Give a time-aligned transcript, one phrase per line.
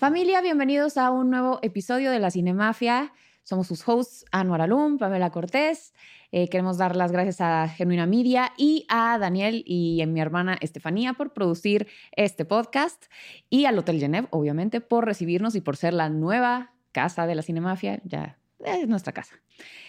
[0.00, 3.12] Familia, bienvenidos a un nuevo episodio de La Cinemafia.
[3.42, 5.92] Somos sus hosts, Anuar Alum, Pamela Cortés.
[6.32, 10.56] Eh, queremos dar las gracias a Genuina Media y a Daniel y a mi hermana
[10.62, 13.12] Estefanía por producir este podcast
[13.50, 17.42] y al Hotel Genève, obviamente, por recibirnos y por ser la nueva casa de la
[17.42, 18.00] Cinemafia.
[18.04, 19.34] Ya es nuestra casa.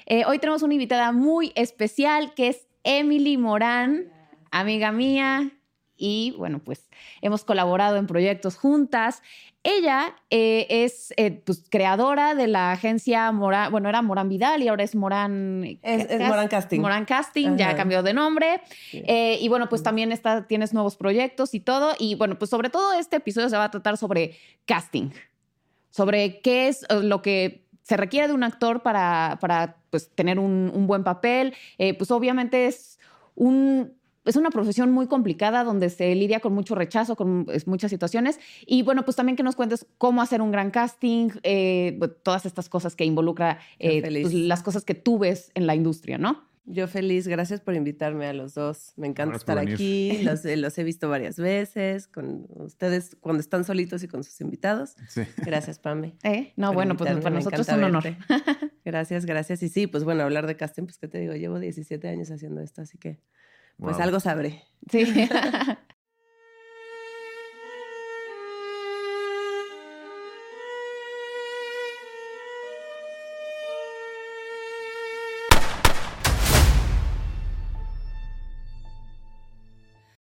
[0.07, 4.11] Eh, hoy tenemos una invitada muy especial que es Emily Morán,
[4.51, 5.53] amiga mía,
[6.01, 6.89] y bueno, pues
[7.21, 9.21] hemos colaborado en proyectos juntas.
[9.63, 14.67] Ella eh, es eh, pues, creadora de la agencia Morán, bueno, era Morán Vidal y
[14.67, 15.77] ahora es Morán...
[15.83, 16.79] Es, Morán Casting.
[16.79, 18.61] Morán Casting, ya cambió de nombre.
[18.91, 21.93] Eh, y bueno, pues también está, tienes nuevos proyectos y todo.
[21.99, 25.11] Y bueno, pues sobre todo este episodio se va a tratar sobre casting,
[25.91, 30.71] sobre qué es lo que se requiere de un actor para, para pues, tener un,
[30.73, 31.53] un buen papel.
[31.99, 32.99] pues obviamente es
[33.35, 38.39] un es una profesión muy complicada donde se lidia con mucho rechazo, con muchas situaciones.
[38.65, 42.69] Y bueno, pues también que nos cuentes cómo hacer un gran casting, eh, todas estas
[42.69, 46.51] cosas que involucra eh, pues, las cosas que tú ves en la industria, ¿no?
[46.65, 48.93] Yo feliz, gracias por invitarme a los dos.
[48.95, 54.03] Me encanta estar aquí, los, los, he visto varias veces, con ustedes cuando están solitos
[54.03, 54.95] y con sus invitados.
[55.09, 55.23] Sí.
[55.37, 56.15] Gracias, Pame.
[56.23, 56.53] ¿Eh?
[56.57, 58.03] No, bueno, pues para nosotros es un honor.
[58.85, 59.61] Gracias, gracias.
[59.61, 62.61] Y sí, pues bueno, hablar de casting, pues qué te digo, llevo 17 años haciendo
[62.61, 63.19] esto, así que
[63.77, 64.63] pues algo sabré.
[64.89, 65.05] Sí.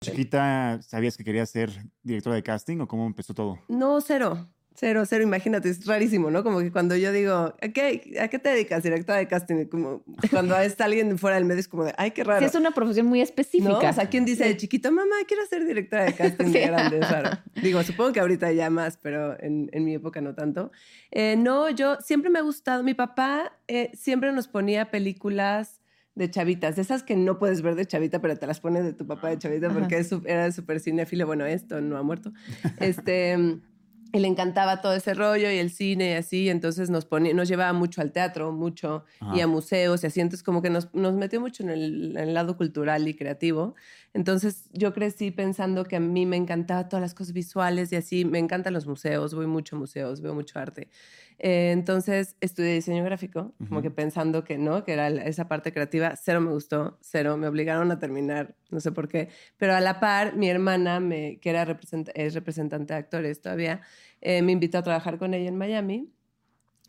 [0.01, 1.69] Chiquita, ¿sabías que querías ser
[2.01, 3.59] directora de casting o cómo empezó todo?
[3.67, 4.49] No, cero.
[4.73, 6.43] Cero, cero, imagínate, es rarísimo, ¿no?
[6.43, 9.65] Como que cuando yo digo, ¿a qué, ¿a qué te dedicas, directora de casting?
[9.65, 12.39] Como cuando está alguien fuera del medio es como de, ay, qué raro.
[12.39, 13.69] Sí, es una profesión muy específica.
[13.69, 13.77] ¿No?
[13.77, 16.99] O sea, ¿quién dice de chiquito, mamá, quiero ser directora de casting de grande?
[16.99, 17.29] Es raro.
[17.61, 20.71] Digo, supongo que ahorita ya más, pero en, en mi época no tanto.
[21.11, 25.81] Eh, no, yo siempre me ha gustado, mi papá eh, siempre nos ponía películas
[26.15, 28.93] de chavitas, de esas que no puedes ver de chavita, pero te las pone de
[28.93, 31.25] tu papá de chavita porque era súper cinéfilo.
[31.25, 32.31] Bueno, esto no ha muerto.
[32.79, 33.59] Este
[34.13, 37.47] y le encantaba todo ese rollo y el cine y así, entonces nos, ponía, nos
[37.47, 41.15] llevaba mucho al teatro, mucho, y a museos y así, entonces como que nos, nos
[41.15, 43.75] metió mucho en el, en el, lado cultural y creativo.
[44.13, 48.25] Entonces yo crecí pensando que a mí me encantaba todas las cosas visuales y así,
[48.25, 50.89] me encantan los museos, voy mucho a museos, veo mucho arte.
[51.39, 56.15] Eh, entonces estudié diseño gráfico, como que pensando que no, que era esa parte creativa,
[56.15, 59.99] cero me gustó, cero, me obligaron a terminar, no sé por qué, pero a la
[59.99, 61.63] par mi hermana, me, que era
[62.13, 63.81] es representante de actores todavía,
[64.19, 66.11] eh, me invitó a trabajar con ella en Miami.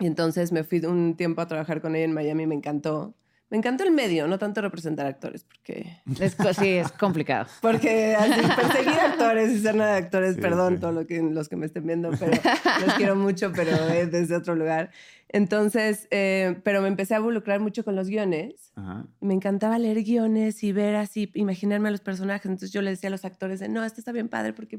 [0.00, 3.14] Y entonces me fui un tiempo a trabajar con ella en Miami, me encantó.
[3.52, 5.98] Me encantó el medio, no tanto representar actores, porque...
[6.18, 7.48] Es, sí, es complicado.
[7.60, 11.56] Porque así, perseguir actores y ser nada de actores, perdón, todos lo que, los que
[11.56, 14.90] me estén viendo, pero los quiero mucho, pero es desde otro lugar.
[15.32, 18.70] Entonces, eh, pero me empecé a involucrar mucho con los guiones.
[19.20, 22.44] Me encantaba leer guiones y ver así, imaginarme a los personajes.
[22.44, 24.78] Entonces yo le decía a los actores, de, no, este está bien padre porque...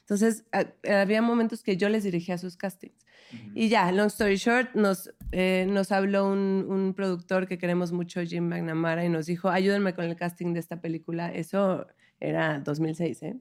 [0.00, 0.44] Entonces
[0.88, 3.06] había momentos que yo les dirigía sus castings.
[3.54, 8.20] Y ya, long story short, nos, eh, nos habló un, un, productor que queremos mucho,
[8.22, 11.32] Jim McNamara, y nos dijo, ayúdenme con el casting de esta película.
[11.32, 11.86] Eso
[12.20, 13.36] era 2006, ¿eh?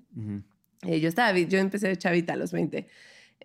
[0.83, 2.88] Y yo estaba, yo empecé de chavita a los 20.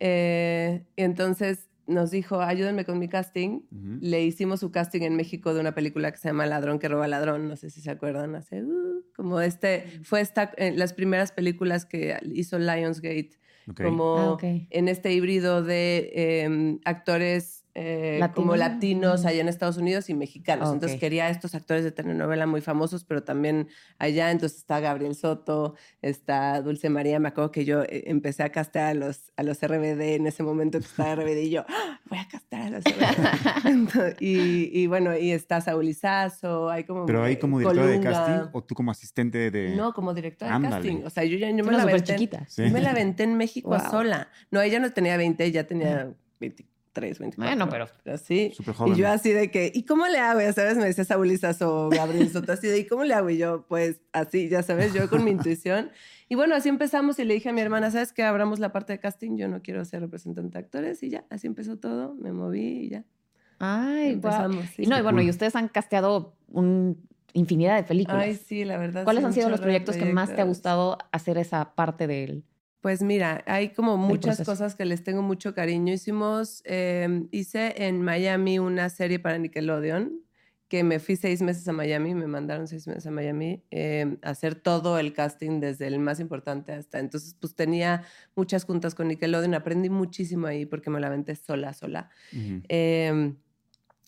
[0.00, 3.60] y entonces nos dijo, ayúdenme con mi casting.
[4.00, 7.08] Le hicimos su casting en México de una película que se llama Ladrón que roba
[7.08, 10.92] ladrón, no sé si se acuerdan, hace uh, como este, fue esta, en eh, las
[10.92, 13.30] primeras películas que hizo Lionsgate,
[13.74, 20.08] como ah, en este híbrido de em, actores eh, como latinos allá en Estados Unidos
[20.08, 20.72] y mexicanos.
[20.72, 24.30] Entonces quería estos actores de telenovela muy famosos, pero también allá.
[24.30, 27.20] Entonces está Gabriel Soto, está Dulce María.
[27.20, 30.42] Me acuerdo que yo eh, empecé a castear a los, a los RBD en ese
[30.42, 32.00] momento que estaba RBD y yo, ¡Ah!
[32.06, 34.16] voy a castear a los RBD.
[34.20, 37.04] y, bueno, y está Saúl Izazo, hay como...
[37.04, 39.76] Pero ahí como directora de casting o tú como asistente de...
[39.76, 41.02] No, como directora de casting.
[41.04, 42.46] O sea, yo ya me la, aventé, chiquita.
[42.56, 44.30] me la aventé en México sola.
[44.50, 47.36] No, ella no tenía 20, ya tenía 20 24.
[47.36, 48.52] Bueno, pero así.
[48.86, 50.40] Y yo así de que, ¿y cómo le hago?
[50.40, 53.30] Ya sabes, me decía Saúl o Gabriel Soto, así de, ¿y cómo le hago?
[53.30, 55.90] Y yo, pues así, ya sabes, yo con mi intuición.
[56.28, 58.24] Y bueno, así empezamos y le dije a mi hermana, ¿sabes qué?
[58.24, 61.02] Abramos la parte de casting, yo no quiero ser representante de actores.
[61.02, 63.04] Y ya, así empezó todo, me moví y ya.
[63.58, 64.78] Ay, empezamos.
[64.78, 68.22] Y no, y bueno, y ustedes han casteado un infinidad de películas.
[68.22, 69.04] Ay, sí, la verdad.
[69.04, 72.44] ¿Cuáles han sido los proyectos, que más te ha gustado hacer esa parte del
[72.80, 75.92] pues mira, hay como muchas cosas que les tengo mucho cariño.
[75.92, 80.22] Hicimos, em, hice en Miami una serie para Nickelodeon
[80.68, 84.30] que me fui seis meses a Miami, me mandaron seis meses a Miami eh, a
[84.30, 86.98] hacer todo el casting desde el más importante hasta.
[86.98, 88.02] Entonces, pues tenía
[88.34, 92.10] muchas juntas con Nickelodeon, aprendí muchísimo ahí porque me la aventé sola, sola.
[92.68, 93.34] Eh,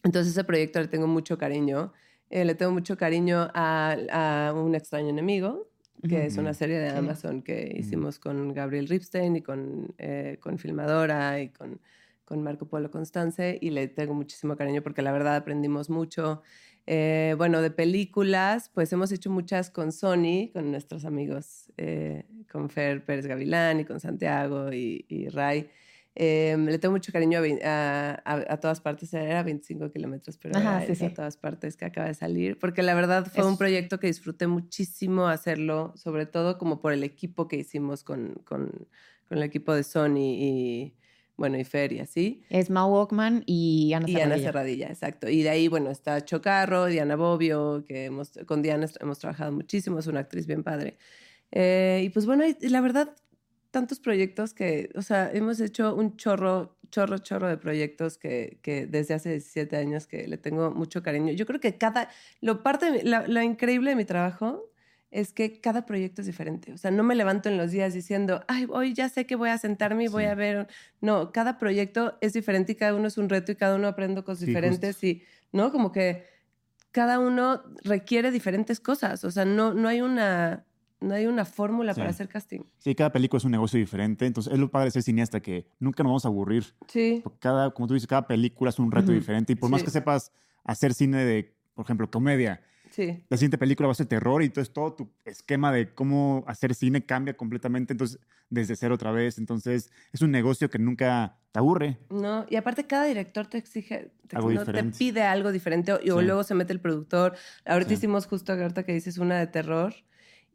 [0.05, 1.93] entonces, ese proyecto le tengo mucho cariño.
[2.31, 5.68] Eh, le tengo mucho cariño a, a Un extraño enemigo,
[6.06, 6.90] que es una serie de.
[6.90, 11.80] Amazon que hicimos con Gabriel Ripstein y con, eh, con Filmadora y con,
[12.24, 16.42] con Marco Polo Constance y le tengo muchísimo cariño porque la verdad aprendimos mucho.
[16.86, 22.70] Eh, bueno, de películas, pues hemos hecho muchas con Sony, con nuestros amigos, eh, con
[22.70, 25.68] Fer Pérez Gavilán y con Santiago y, y Ray.
[26.20, 30.85] Eh, le tengo mucho cariño a, a- a- todas partes, era 25 kilómetros, pero Ajá,
[30.85, 31.05] sí, sí.
[31.05, 34.09] a todas partes que acaba de salir, porque la verdad fue un Es- proyecto que
[34.09, 38.73] disfruté muchísimo hacerlo, sobre todo como por el equipo que hicimos con, con,
[39.29, 40.94] con el equipo de Sony y,
[41.37, 42.43] bueno, y Fer y así.
[42.50, 44.38] Es Mau Walkman y Ana Y Ana.
[44.38, 45.29] Serradilla, exacto.
[45.29, 50.00] Y de ahí, bueno, está Chocarro, Diana Bobbio, que hemos, con Diana hemos trabajado muchísimo,
[50.00, 50.99] es una actriz bien padre.
[51.53, 53.15] Eh, y pues bueno, la verdad,
[53.78, 58.86] tantos proyectos que, o sea, hemos hecho un chorro, chorro, chorro de proyectos que, que
[58.86, 61.32] desde hace 17 años que le tengo mucho cariño.
[61.32, 62.08] Yo creo que cada,
[62.40, 64.64] lo parte, de mi- la- lo increíble de mi trabajo
[65.10, 66.72] es que cada proyecto es diferente.
[66.72, 69.48] O sea, no me levanto en los días diciendo, ay, hoy ya sé que voy
[69.50, 70.28] a sentarme y voy Sí.
[70.31, 70.66] a ver.
[71.00, 74.22] No, cada proyecto es diferente y cada uno es un reto y cada uno aprendo
[74.24, 75.22] cosas Sí, diferentes y,
[75.52, 75.70] ¿no?
[75.72, 76.24] Como que
[76.90, 79.24] cada uno requiere diferentes cosas.
[79.24, 80.66] O sea, no, no hay una,
[81.00, 82.00] no hay una fórmula Sí.
[82.00, 82.60] para hacer casting.
[82.78, 84.26] Sí, cada película es un negocio diferente.
[84.26, 86.64] Entonces, es lo padre de ser cineasta que nunca nos vamos a aburrir.
[86.88, 87.20] Sí.
[87.22, 89.52] Porque cada, como tú dices, cada película es un reto diferente.
[89.52, 90.32] Y por más que sepas
[90.64, 92.60] hacer cine de, por ejemplo, comedia,
[92.90, 93.22] Sí.
[93.28, 96.74] la siguiente película va a ser terror y entonces todo tu esquema de cómo hacer
[96.74, 97.92] cine cambia completamente.
[97.92, 98.18] Entonces,
[98.50, 99.38] desde cero otra vez.
[99.38, 101.98] Entonces, es un negocio que nunca te aburre.
[102.10, 104.98] No, y aparte cada director te exige, te, Algo no, te diferente.
[104.98, 106.10] pide algo diferente y Sí.
[106.22, 107.36] luego se mete el productor.
[107.66, 109.94] Ahorita hicimos justo ahorita que dices una de terror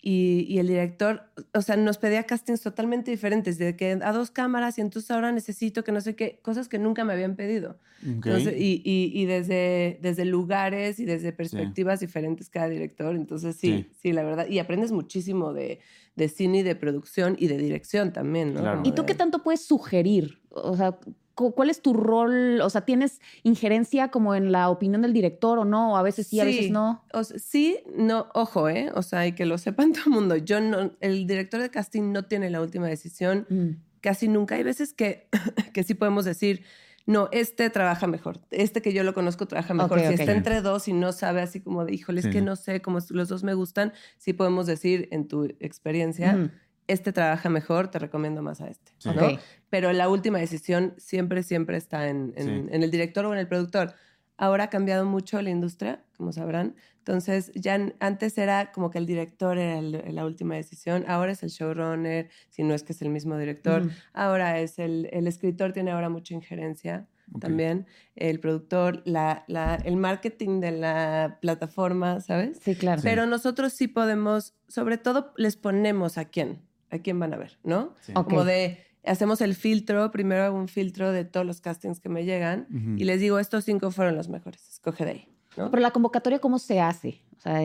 [0.06, 1.24] y, y el director,
[1.54, 5.32] o sea, nos pedía castings totalmente diferentes, de que a dos cámaras y entonces ahora
[5.32, 7.80] necesito que no sé qué, cosas que nunca me habían pedido.
[8.06, 13.16] Entonces, y, y, y desde, desde lugares y desde perspectivas diferentes cada director.
[13.16, 14.12] Entonces, sí, sí, Sí.
[14.12, 14.46] la verdad.
[14.50, 15.80] Y aprendes muchísimo de,
[16.18, 18.60] de cine y de producción y de dirección también, ¿no?
[18.60, 18.82] Claro.
[18.84, 20.42] ¿Y tú qué tanto puedes sugerir?
[20.50, 21.00] O sea,
[21.36, 22.62] ¿cuál es tu rol?
[22.62, 25.94] O sea, ¿tienes injerencia como en la opinión del director o no?
[25.94, 27.04] O a veces sí, a veces no.
[27.14, 28.92] O sea, sí, no, ojo, ¿eh?
[28.96, 30.36] O sea, y que lo sepan todo el mundo.
[30.38, 33.70] Yo no, el director de casting no tiene la última decisión Mm.
[34.02, 34.56] casi nunca.
[34.56, 35.28] Hay veces que,
[35.74, 36.64] que sí podemos decir,
[37.06, 38.40] no, este trabaja mejor.
[38.50, 40.00] Este que yo lo conozco trabaja mejor.
[40.00, 42.32] Ok, si está entre dos y no sabe así como de, híjole, es Sí.
[42.32, 46.52] que no sé, como los dos me gustan, sí podemos decir en tu experiencia, Mm.
[46.88, 48.92] Este trabaja mejor, te recomiendo más a este.
[48.98, 49.10] Sí.
[49.16, 49.26] ¿no?
[49.28, 49.40] Ok.
[49.70, 52.70] Pero la última decisión siempre, siempre está en, en- Sí.
[52.76, 53.94] en el director o en el productor.
[54.38, 56.76] Ahora ha cambiado mucho la industria, como sabrán.
[56.98, 61.06] Entonces, ya antes era como que el director era el- la última decisión.
[61.08, 63.90] Ahora es el showrunner, si no es que es el mismo director.
[64.14, 67.42] Ahora es el, el escritor, tiene ahora mucha injerencia Ok.
[67.42, 67.86] también.
[68.16, 72.58] El productor, la, la- el marketing de la plataforma, ¿sabes?
[72.62, 73.02] Sí, claro.
[73.02, 73.08] Sí.
[73.08, 76.60] Pero nosotros sí podemos, sobre todo les ponemos a quién,
[76.94, 77.94] a quién van a ver, ¿no?
[78.02, 78.14] Sí.
[78.16, 78.30] Ok.
[78.30, 82.24] Como de, hacemos el filtro, primero hago un filtro de todos los castings que me
[82.24, 82.96] llegan Ujú.
[82.98, 85.72] y les digo, estos cinco fueron los mejores, escoge de ahí, ¿no?
[85.72, 87.22] Pero la convocatoria, ¿cómo se hace?
[87.38, 87.60] O sea,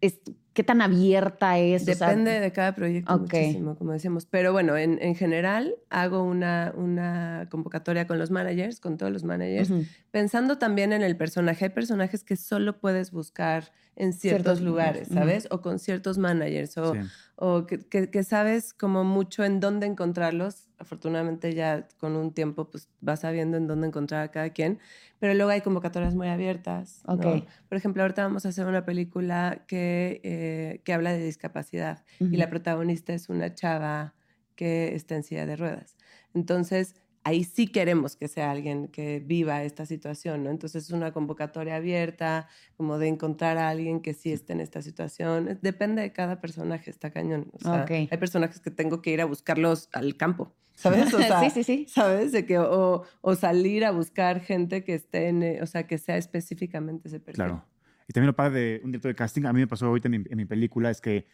[0.00, 0.20] es-
[0.52, 1.82] ¿qué tan abierta es?
[1.82, 3.20] O sea, Depende de cada proyecto Ok.
[3.32, 4.26] muchísimo, como decíamos.
[4.26, 9.22] Pero bueno, en, en general hago una, una convocatoria con los managers, con todos los
[9.24, 9.84] managers, ujú.
[10.10, 11.66] pensando también en el personaje.
[11.66, 15.18] Hay personajes que solo puedes buscar en ciertos, Ciertos lugares, lugares, ujú.
[15.18, 15.48] ¿sabes?
[15.52, 17.00] O con ciertos managers, o, Sí.
[17.36, 20.67] o que, que- que sabes como mucho en dónde encontrarlos.
[20.78, 24.78] Afortunadamente ya con un tiempo pues vas sabiendo en dónde encontrar a cada quien,
[25.18, 27.02] pero luego hay convocatorias muy abiertas.
[27.12, 27.14] ¿no?
[27.14, 27.44] Ok.
[27.68, 32.34] Por ejemplo, ahorita vamos a hacer una película que, eh, que habla de discapacidad Ujú.
[32.34, 34.14] y la protagonista es una chava
[34.54, 35.96] que está en silla de ruedas.
[36.34, 36.94] Entonces,
[37.28, 40.50] ahí sí queremos que sea alguien que viva esta situación, ¿no?
[40.50, 44.80] Entonces, es una convocatoria abierta, como de encontrar a alguien que sí esté en esta
[44.82, 45.58] situación.
[45.60, 47.50] Depende de cada personaje, está cañón.
[47.52, 47.90] O sea, Ok.
[47.90, 51.12] hay personajes que tengo que ir a buscarlos al campo, ¿sabes?
[51.12, 51.86] O sea, sí, sí, sí.
[51.88, 52.32] ¿sabes?
[52.32, 55.98] De que, o, o salir a buscar gente que esté en, eh, o sea, que
[55.98, 57.44] sea específicamente ese perfil.
[57.44, 57.64] Claro.
[58.08, 60.12] Y también lo padre de un director de casting, a mí me pasó ahorita en
[60.12, 61.26] mi, en mi película, es que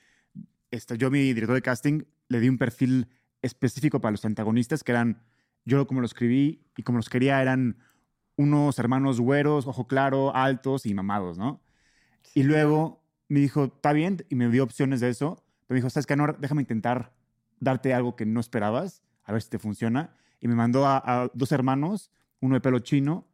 [0.73, 3.07] este, yo a mi director de casting le di un perfil
[3.43, 5.23] específico para los antagonistas, que eran,
[5.65, 7.79] yo como lo escribí y como los quería, eran
[8.37, 11.63] unos hermanos güeros, ojo claro, altos y mamados, ¿no?
[12.35, 15.91] Y luego me dijo, está bien, y me dio opciones de eso, pero me dijo,
[15.91, 16.39] ¿sabes qué, Anor?
[16.39, 17.13] Déjame intentar
[17.61, 20.17] darte algo que no esperabas, a ver si te funciona.
[20.41, 23.27] Y me mandó a, a dos hermanos, uno de pelo chino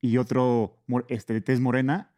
[0.00, 2.12] y otro este, de tez morena,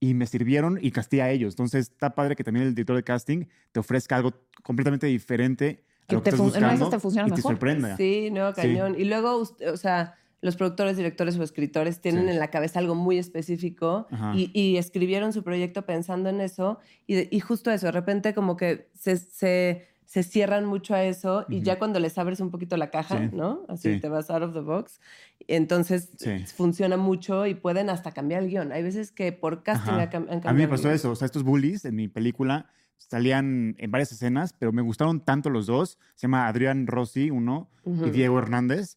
[0.00, 1.52] y me sirvieron y casté a ellos.
[1.52, 6.16] Entonces está padre que también el director de casting te ofrezca algo completamente diferente Que
[6.16, 7.52] lo que te estás fun- en una de buscando esas te funciona y te mejor.
[7.52, 7.96] sorprenda.
[7.96, 8.94] Sí, no, cañón.
[8.98, 9.36] Y luego,
[9.72, 12.30] o sea, los productores, directores o escritores tienen Sí.
[12.30, 17.34] en la cabeza algo muy específico y, y escribieron su proyecto pensando en eso y,
[17.34, 21.60] y justo eso, de repente como que se, se, se cierran mucho a eso y
[21.60, 23.28] ya cuando les abres un poquito la caja, Sí.
[23.36, 23.66] ¿no?
[23.68, 24.00] Así Sí.
[24.00, 24.98] te vas out of the box,
[25.46, 26.44] entonces Sí.
[26.56, 28.72] funciona mucho y pueden hasta cambiar el guion.
[28.72, 30.02] Hay veces que por casting Ajá.
[30.02, 31.10] han cambiado A mí me pasó eso.
[31.10, 32.66] O sea, estos bullies en mi película
[33.08, 35.98] salían en varias escenas, pero me gustaron tanto los dos.
[36.14, 38.96] Se llama Adrián Rossi, uno, y Diego Hernández.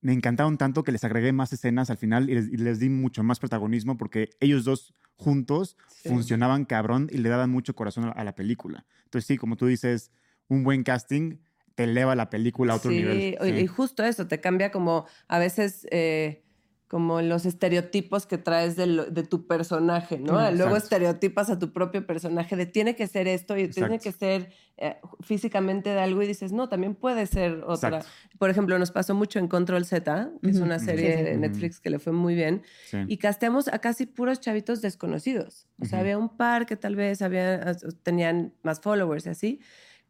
[0.00, 2.88] Me encantaron tanto que les agregué más escenas al final y les, y les di
[2.88, 6.08] mucho más protagonismo porque ellos dos juntos Sí.
[6.08, 8.86] funcionaban cabrón y le daban mucho corazón a, a la película.
[9.04, 10.12] Entonces, sí, como tú dices,
[10.48, 11.38] un buen casting
[11.74, 13.36] te eleva la película a otro sí, nivel.
[13.58, 16.44] Y justo eso, te cambia como a veces eh,
[16.88, 20.50] como los estereotipos que traes de, lo- de tu personaje, ¿no?
[20.52, 24.50] Luego estereotipas a tu propio personaje de tiene que ser esto y tiene que ser
[24.78, 27.98] eh, físicamente de algo y dices, no, también puede ser otra.
[27.98, 28.08] Exacto.
[28.38, 31.36] Por ejemplo, nos pasó mucho en Control Z, que es una serie de.
[31.36, 32.96] Netflix que le fue muy bien, Sí.
[33.06, 35.66] y casteamos a casi puros chavitos desconocidos.
[35.82, 39.60] O sea, había un par que tal vez había, tenían más followers y así,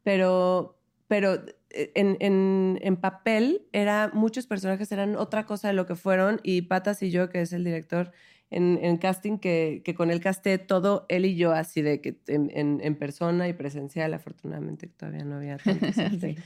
[0.04, 5.94] pero, pero en, en- en papel era, muchos personajes eran otra cosa de lo que
[5.94, 8.12] fueron y Patas y yo, que es el director
[8.50, 12.18] en, en casting, que, que con él casté todo, él y yo, así de que
[12.28, 15.86] en, en- en persona y presencial, afortunadamente todavía no había tanto.
[16.20, 16.36] Sí.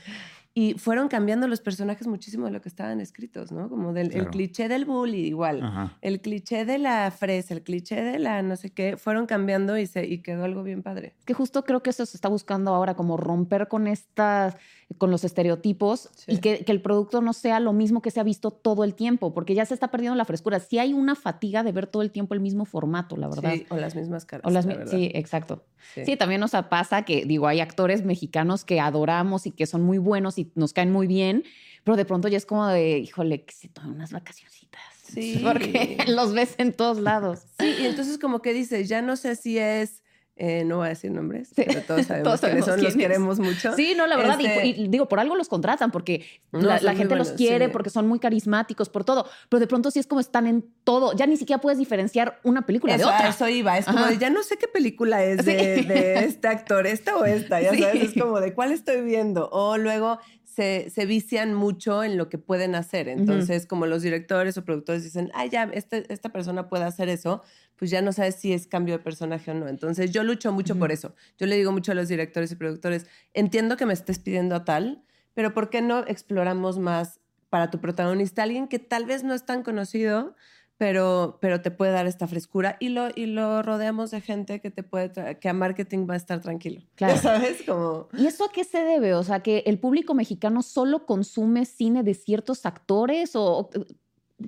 [0.55, 3.69] Y fueron cambiando los personajes muchísimo de lo que estaban escritos, ¿no?
[3.69, 4.29] Como del el Claro.
[4.29, 5.63] cliché del bully, igual.
[5.63, 5.97] Ajá.
[6.01, 9.87] El cliché de la fresa, el cliché de la no sé qué, fueron cambiando y,
[9.87, 11.15] se, y quedó algo bien padre.
[11.25, 14.55] que justo creo que eso se está buscando ahora, como romper con estas,
[14.97, 16.33] con los estereotipos Sí.
[16.33, 18.93] y que, que el producto no sea lo mismo que se ha visto todo el
[18.95, 20.59] tiempo, porque ya se está perdiendo la frescura.
[20.59, 23.53] Sí hay una fatiga de ver todo el tiempo el mismo formato, la verdad.
[23.53, 24.45] Sí, o las mismas caras.
[24.45, 25.63] O las mi- sí, exacto.
[25.93, 26.05] Sí.
[26.05, 29.97] Sí, también nos pasa que, digo, hay actores mexicanos que adoramos y que son muy
[29.97, 31.43] buenos y nos caen muy bien,
[31.83, 34.81] pero de pronto ya es como de, híjole, que se tomen unas vacacioncitas.
[35.03, 35.39] Sí.
[35.43, 37.39] Porque los ves en todos lados.
[37.59, 40.01] Sí, y entonces como que dices, ya no sé si es,
[40.35, 41.63] eh, no voy a decir nombres, Sí.
[41.67, 43.73] pero todos sabemos Todos quiénes sabemos los queremos mucho.
[43.75, 44.39] Sí, no, la verdad.
[44.39, 47.71] y- Este- Y, digo, por algo los contratan, porque No, la, gente los quiere, sí.
[47.71, 49.27] porque son muy carismáticos, por todo.
[49.49, 51.13] Pero de pronto sí es como están en todo.
[51.13, 53.29] Ya ni siquiera puedes diferenciar una película Eso, de otra.
[53.29, 55.51] eso iba, es como de, ya no sé qué película es Sí.
[55.53, 59.49] de, de este actor, esta o esta, ya sabes, es como de cuál estoy viendo.
[59.51, 60.17] O luego
[60.55, 63.07] se, se vician mucho en lo que pueden hacer.
[63.07, 67.41] Entonces, como los directores o productores dicen, ah, ya, este- esta persona puede hacer eso,
[67.75, 69.67] pues ya no sabes si es cambio de personaje o no.
[69.67, 71.15] Entonces, yo lucho mucho por eso.
[71.37, 74.63] Yo le digo mucho a los directores y productores, entiendo que me estés pidiendo a
[74.65, 77.19] tal, pero ¿por qué no exploramos más
[77.49, 78.43] para tu protagonista?
[78.43, 80.35] Alguien que tal vez no es tan conocido,
[80.77, 84.71] pero, pero te puede dar esta frescura y lo, y lo rodeamos de gente que
[84.71, 86.81] te puede que a marketing va a estar tranquilo.
[86.95, 87.17] Claro.
[87.17, 89.13] Sabes, como ¿Y eso a qué se debe?
[89.13, 93.43] O sea, que el público mexicano solo consume cine de ciertos actores o...
[93.59, 93.69] o-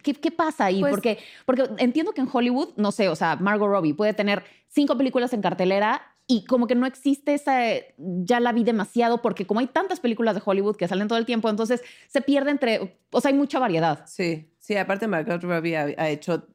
[0.04, 0.82] ¿Qué, qué pasa ahí?
[0.82, 4.44] Pues- porque, porque entiendo que en Hollywood, no sé, o sea, Margot Robbie puede tener
[4.68, 7.60] cinco películas en cartelera y como que no existe esa,
[7.98, 11.26] ya la vi demasiado porque como hay tantas películas de Hollywood que salen todo el
[11.26, 14.04] tiempo, entonces se pierde entre, o sea, hay mucha variedad.
[14.08, 16.48] sí, sí, aparte Margot Robbie ha, ha hecho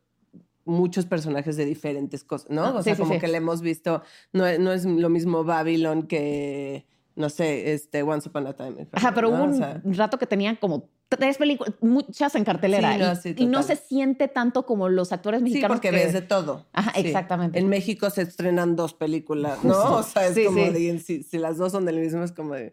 [0.65, 2.65] muchos personajes de diferentes cosas, ¿no?
[2.65, 3.21] Ah, O sí, sea, sí, como sí.
[3.21, 4.03] que le hemos visto,
[4.33, 6.87] no, es- no es lo mismo Babylon que,
[7.17, 8.87] no sé, este Once Upon a Time.
[8.93, 9.37] Ajá, pero ¿no?
[9.37, 12.93] hubo O un sea, rato que tenían como tres películas, muchas en cartelera.
[12.93, 15.79] Sí, no, y, sí, y no se siente tanto como los actores sí, mexicanos.
[15.79, 16.67] porque que- ves de todo.
[16.73, 17.01] Ajá, Sí.
[17.09, 17.59] exactamente.
[17.59, 19.65] En México se estrenan dos películas.
[19.65, 19.73] ¿no?
[19.99, 20.71] O sea, es Sí, como sí.
[20.73, 22.73] de, si, si las dos son del mismo, es como de...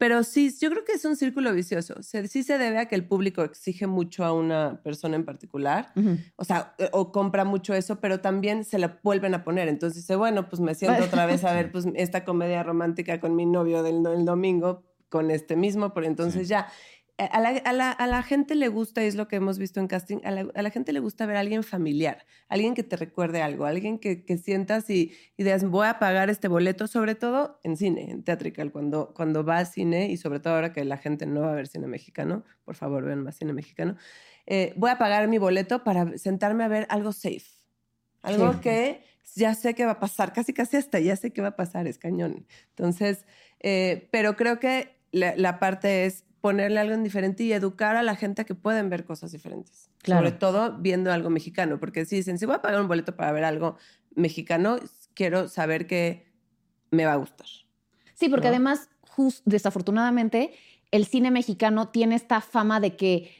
[0.00, 1.96] Pero sí, yo creo que es un círculo vicioso.
[2.02, 5.92] Sí se debe a que el público exige mucho a una persona en particular.
[6.36, 9.68] O sea, eh, o compra mucho eso, pero también se la vuelven a poner.
[9.68, 13.36] Entonces dice, bueno, pues me siento otra vez a ver pues, esta comedia romántica con
[13.36, 16.48] mi novio del, del domingo, con este mismo, pero entonces Sí.
[16.48, 16.68] ya.
[17.20, 19.78] A la, a, la, a la gente le gusta, y es lo que hemos visto
[19.80, 22.82] en casting, a la, a la gente le gusta ver a alguien familiar, alguien que
[22.82, 26.86] te recuerde algo, alguien que, que sientas y, y digas, voy a pagar este boleto,
[26.86, 30.72] sobre todo en cine, en teatrical, cuando, cuando va a cine y sobre todo ahora
[30.72, 33.96] que la gente no va a ver cine mexicano, por favor vean más cine mexicano,
[34.46, 37.44] eh, voy a pagar mi boleto para sentarme a ver algo safe,
[38.22, 38.60] algo Sí.
[38.60, 39.04] que
[39.36, 41.86] ya sé que va a pasar, casi casi hasta ya sé que va a pasar,
[41.86, 42.46] es cañón.
[42.70, 43.26] Entonces,
[43.60, 48.16] eh, pero creo que la parte es ponerle algo en diferente y educar a la
[48.16, 49.90] gente a que pueden ver cosas diferentes.
[50.02, 50.20] Claro.
[50.26, 53.30] Sobre todo viendo algo mexicano, porque si dicen, si voy a pagar un boleto para
[53.32, 53.76] ver algo
[54.14, 54.78] mexicano,
[55.14, 56.30] quiero saber que
[56.90, 57.46] me va a gustar.
[58.14, 58.54] Sí, porque ¿no?
[58.54, 60.52] además, jus- desafortunadamente,
[60.90, 63.30] el cine mexicano tiene esta fama de que,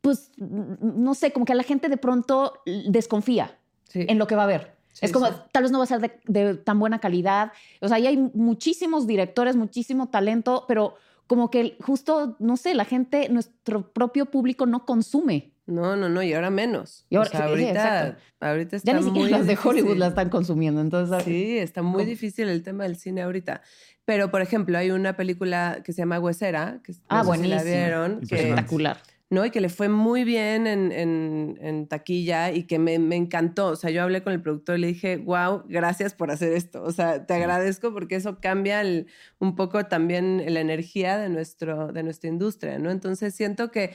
[0.00, 4.06] pues, no sé, como que la gente de pronto desconfía Sí.
[4.08, 4.76] en lo que va a ver.
[4.92, 5.32] Sí, es como, sí.
[5.52, 7.52] tal vez no va a ser de, de tan buena calidad.
[7.80, 10.94] O sea, ahí hay muchísimos directores, muchísimo talento, pero
[11.30, 15.52] como que justo, no sé, la gente, nuestro propio público no consume.
[15.64, 17.06] No, no, no, y ahora menos.
[17.08, 19.98] Y ahora- o sea, ahorita, ahorita está Ya ni siquiera muy las de Hollywood difícil.
[20.00, 20.80] la están consumiendo.
[20.80, 22.04] Entonces, Sí, está muy ¿Cómo?
[22.10, 23.62] difícil el tema del cine ahorita.
[24.04, 27.46] Pero, por ejemplo, hay una película que se llama Huesera, que Ah, no sé si
[27.46, 28.96] la vieron, que, espectacular.
[29.30, 29.44] ¿No?
[29.44, 33.68] y que le fue muy bien en, en- en taquilla y que me, me encantó.
[33.68, 36.82] O sea, yo hablé con el productor y le dije, wow, gracias por hacer esto.
[36.82, 39.06] O sea, te agradezco porque eso cambia el-
[39.38, 42.90] un poco también la energía de, nuestro, de nuestra industria, ¿no?
[42.90, 43.94] Entonces siento que,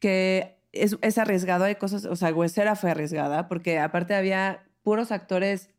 [0.00, 5.12] que es, es arriesgado, hay cosas, o sea, Huesera fue arriesgada porque aparte había puros
[5.12, 5.70] actores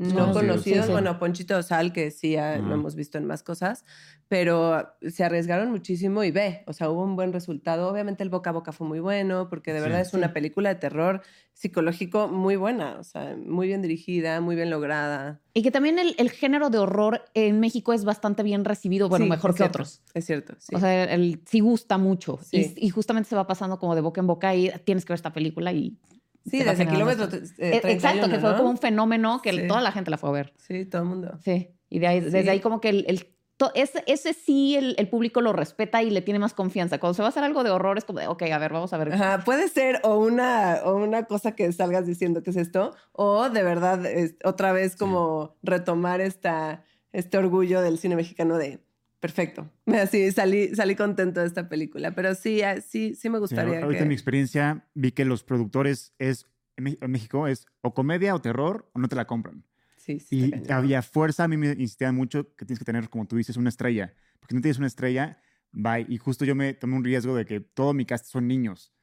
[0.00, 0.34] no Conocidos.
[0.34, 0.92] conocidos, Sí, sí.
[0.92, 2.74] bueno, Ponchito Sal, que sí ya lo Ajá.
[2.74, 3.84] hemos visto en más cosas,
[4.28, 7.88] pero se arriesgaron muchísimo y ve, o sea, hubo un buen resultado.
[7.88, 9.84] Obviamente el boca a boca fue muy bueno, porque de Sí.
[9.84, 11.20] verdad es una película de terror
[11.52, 15.40] psicológico muy buena, o sea, muy bien dirigida, muy bien lograda.
[15.52, 19.26] Y que también el, el género de horror en México es bastante bien recibido, bueno,
[19.26, 20.02] mejor que cierto, otros.
[20.14, 20.74] Es cierto, sí.
[20.74, 22.38] O sea, el, sí gusta mucho.
[22.52, 25.32] Y justamente se va pasando como de boca en boca y tienes que ver esta
[25.34, 25.98] película y...
[26.48, 28.56] sí, desde kilómetro eh, Eh, Exacto, 31, que fue ¿no?
[28.58, 29.66] como un fenómeno que Sí.
[29.66, 30.52] toda la gente la fue a ver.
[30.58, 31.38] Sí, todo el mundo.
[31.44, 31.70] Sí.
[31.88, 32.48] Y de ahí, desde Sí.
[32.48, 33.04] ahí como que el...
[33.08, 36.98] el- to- ese, ese sí el, el público lo respeta y le tiene más confianza.
[36.98, 38.92] Cuando se va a hacer algo de horror es como de, ok, a ver, vamos
[38.94, 39.12] a ver.
[39.12, 43.50] Ajá, puede ser o una, o una cosa que salgas diciendo que es esto, o
[43.50, 48.80] de verdad es- otra vez como retomar esta, este orgullo del cine mexicano de
[49.20, 49.70] perfecto.
[49.86, 52.14] Así salí, salí contento de esta película.
[52.14, 54.02] Pero sí, ah, sí, sí me Sí, gustaría ahorita que.
[54.02, 56.46] en mi experiencia vi que los productores es
[56.76, 59.64] en México es o comedia o terror o no te la compran.
[59.96, 60.72] Sí, sí, Y cañón.
[60.72, 63.68] había fuerza, a mí me insistían mucho que tienes que tener, como tú dices, una
[63.68, 64.14] estrella.
[64.40, 65.38] Porque no tienes una estrella,
[65.72, 66.06] bye.
[66.08, 68.94] Y justo yo me tomé un riesgo de que todo mi cast son niños.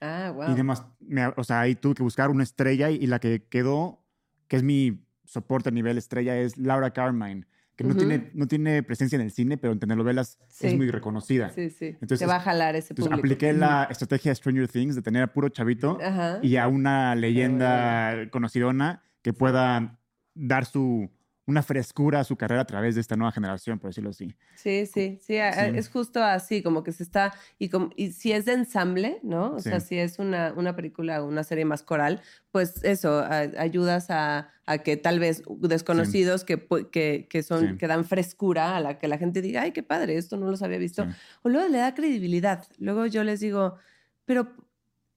[0.00, 0.50] Ah, wow.
[0.50, 3.44] Y demás, me- o sea, ahí tuve que buscar una estrella y, y la que
[3.48, 4.02] quedó,
[4.48, 8.82] que es mi soporte a nivel estrella, es Laura Carmine, que no, tiene, no tiene
[8.82, 10.68] presencia en el cine, pero en telenovelas Sí.
[10.68, 11.50] es muy reconocida.
[11.50, 11.88] Sí, sí.
[12.00, 13.20] Entonces, Te va a jalar ese Entonces público.
[13.36, 15.98] apliqué la estrategia de Stranger Things de tener a puro chavito
[16.42, 19.98] y a una leyenda conocidona que pueda
[20.34, 21.10] dar su
[21.46, 24.34] una frescura a su carrera a través de esta nueva generación, por decirlo así.
[24.56, 25.38] Sí, sí, sí, Sí.
[25.74, 29.54] es justo así, como que se está, y, como, y si es de ensamble, ¿no?
[29.54, 29.68] O Sí.
[29.70, 34.10] sea, si es una, una película o una serie más coral, pues eso, a- ayudas
[34.10, 38.98] a, a que tal vez desconocidos que, que, que son, que dan frescura a la
[38.98, 41.06] que la gente diga, ay, qué padre, esto no los había visto.
[41.42, 42.66] O luego le da credibilidad.
[42.78, 43.76] Luego yo les digo,
[44.24, 44.48] pero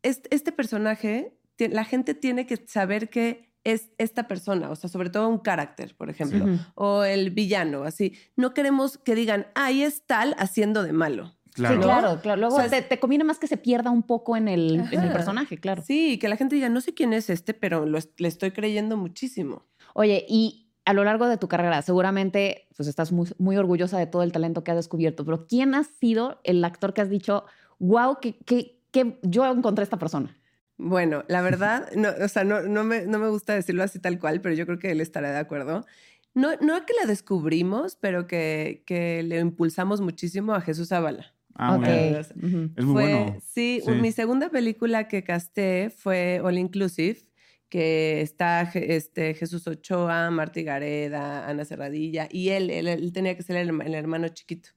[0.03, 5.09] este, este personaje, la gente tiene que saber que es esta persona, o sea, sobre
[5.09, 6.45] todo un carácter, por ejemplo
[6.75, 8.13] o el villano, así.
[8.35, 11.35] No queremos que digan, ahí es tal haciendo de malo.
[11.53, 11.75] Claro.
[11.75, 12.39] Sí, claro, claro.
[12.39, 14.99] Luego O sea, te, te conviene más que se pierda un poco en el, en
[14.99, 15.13] el Ajá.
[15.13, 15.81] personaje, claro.
[15.85, 18.95] Sí, que la gente diga, no sé quién es este, pero lo le estoy creyendo
[18.97, 19.65] muchísimo.
[19.93, 24.07] Oye, y a lo largo de tu carrera, seguramente pues estás muy, muy orgullosa de
[24.07, 27.43] todo el talento que has descubierto, pero ¿quién ha sido el actor que has dicho,
[27.79, 30.35] wow, que, que, que yo encontré esta persona?
[30.79, 34.17] Bueno, la verdad, no, o sea, no, no, me, no me gusta decirlo así tal
[34.17, 35.85] cual, pero yo creo que él estará de acuerdo.
[36.33, 41.35] No, no que la descubrimos, pero que, que le impulsamos muchísimo a Jesús Zavala.
[41.55, 41.87] Ah, muy.
[41.89, 43.35] Es muy Fue- bueno.
[43.45, 43.91] Sí, Sí.
[43.91, 47.19] mi segunda película que casté fue All Inclusive,
[47.67, 53.43] que está este, Jesús Ochoa, Martí Gareda, Ana Cerradilla, y él, él, él tenía que
[53.43, 54.69] ser el, el hermano chiquito.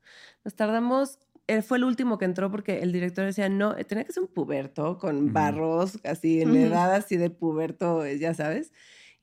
[0.44, 4.05] Nos tardamos, él fue el último que entró porque el director decía, no, eh, tenía
[4.05, 6.59] que ser un puberto con barros, así en Ujú.
[6.59, 8.72] edad así de puberto, eh, ya sabes.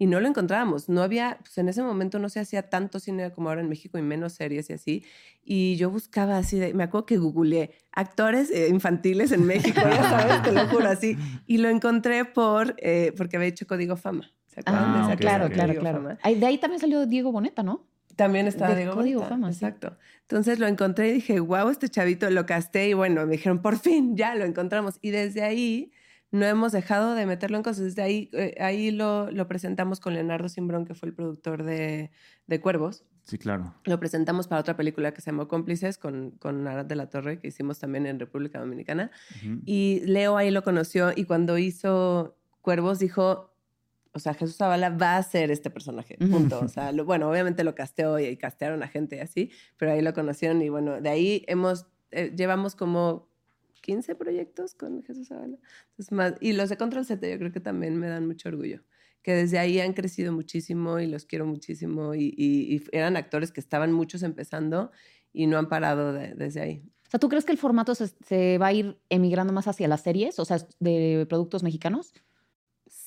[0.01, 0.88] Y no lo encontrábamos.
[0.88, 3.97] No había, pues en ese momento no se hacía tanto cine como ahora en México
[3.97, 5.03] y menos series y así.
[5.43, 10.10] Y yo buscaba así, de, me acuerdo que googleé actores eh, infantiles en México, ya
[10.10, 11.17] sabes, te lo juro así.
[11.47, 14.32] Y lo encontré por, eh, porque había hecho Código Fama.
[14.47, 15.97] ¿Se acuerdan Ah, de esa ok, claro, claro, claro.
[15.97, 16.19] Fama?
[16.34, 17.88] De ahí también salió Diego Boneta, ¿no?
[18.19, 19.63] También estaba De Código Fama, sí.
[19.63, 19.97] Exacto.
[20.23, 23.79] Entonces lo encontré y dije, wow, este chavito lo casté y bueno, me dijeron, por
[23.79, 24.99] fin, ya lo encontramos.
[25.01, 25.93] Y desde ahí
[26.29, 27.86] no hemos dejado de meterlo en cosas.
[27.86, 32.12] Desde ahí, eh, ahí lo, lo presentamos con Leonardo Simbrón, que fue el productor de,
[32.45, 33.05] de Cuervos.
[33.23, 33.73] Sí, claro.
[33.86, 37.39] Lo presentamos para otra película que se llamó Cómplices con, con Arad de la Torre,
[37.39, 39.12] que hicimos también en República Dominicana.
[39.38, 39.62] Ujú.
[39.65, 43.48] Y Leo ahí lo conoció y cuando hizo Cuervos dijo,
[44.19, 46.60] o sea, Jesús Zavala va a ser este personaje, punto.
[46.62, 49.91] O sea, lo- bueno, obviamente lo casteó y, y castearon a gente y así, pero
[49.91, 53.27] ahí lo conocieron y bueno, de ahí hemos, eh, llevamos como
[53.82, 55.58] 15 proyectos con Jesús Zavala.
[55.91, 58.84] Entonces, más, y los de Control Z yo creo que también me dan mucho orgullo,
[59.23, 63.51] que desde ahí han crecido muchísimo y los quiero muchísimo y, y- y eran actores
[63.51, 64.91] que estaban muchos empezando
[65.34, 66.84] y no han parado de- desde ahí.
[67.08, 69.88] O sea, ¿tú crees que el formato se, se va a ir emigrando más hacia
[69.88, 72.13] las series, o sea, de productos mexicanos?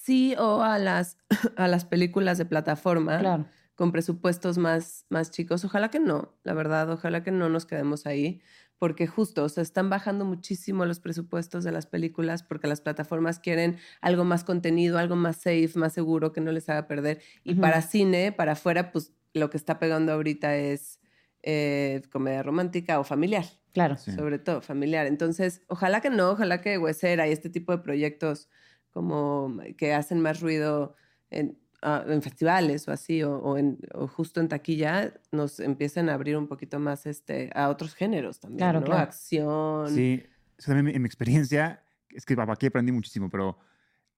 [0.03, 1.17] Sí, o a las,
[1.57, 3.21] a las películas de plataforma.
[3.21, 3.47] Claro.
[3.77, 5.65] Con presupuestos más, más chicos.
[5.65, 8.43] Ojalá que no, la verdad, ojalá que no nos quedemos ahí,
[8.79, 13.39] porque justo, o sea, están bajando muchísimo los presupuestos de las películas porque las plataformas
[13.39, 17.21] quieren algo más contenido, algo más safe, más seguro, que no les haga perder.
[17.45, 20.99] Y para cine, para afuera, pues lo que está pegando ahorita es
[21.45, 23.97] eh, comedia romántica o familiar Claro.
[23.97, 24.13] Sí.
[24.13, 25.07] sobre todo familiar.
[25.07, 28.49] Entonces, ojalá que no, ojalá que Huesera y este tipo de proyectos
[28.93, 30.95] como que hacen más ruido
[31.31, 36.09] en, ah, en festivales o así, o, o en, o justo en taquilla, nos empiecen
[36.09, 38.87] a abrir un poquito más este, a otros géneros también, Claro, ¿no?
[38.87, 39.03] claro.
[39.03, 39.89] Acción.
[39.91, 40.23] Sí,
[40.59, 43.59] eso también en mi experiencia, es que aquí aprendí muchísimo, pero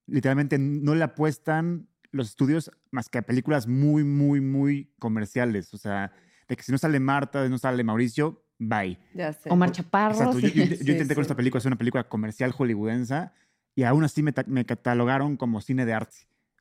[0.07, 5.73] literalmente no le apuestan los estudios más que a películas muy, muy, muy comerciales.
[5.75, 6.13] O sea,
[6.49, 8.99] de que si no sale Marta, si no sale Mauricio, bye.
[9.15, 9.51] Ya sé.
[9.51, 10.15] Omar Chaparro.
[10.15, 10.39] Exacto.
[10.39, 10.55] Yo, sí.
[10.57, 11.27] yo- yo intenté con sí.
[11.27, 13.31] esta película hacer una película comercial hollywoodense
[13.75, 16.17] y aún así me, ta- me catalogaron como cine de arte.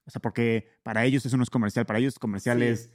[0.06, 1.86] O sea, porque para ellos eso no es comercial.
[1.86, 2.66] Para ellos comercial Sí.
[2.66, 2.92] es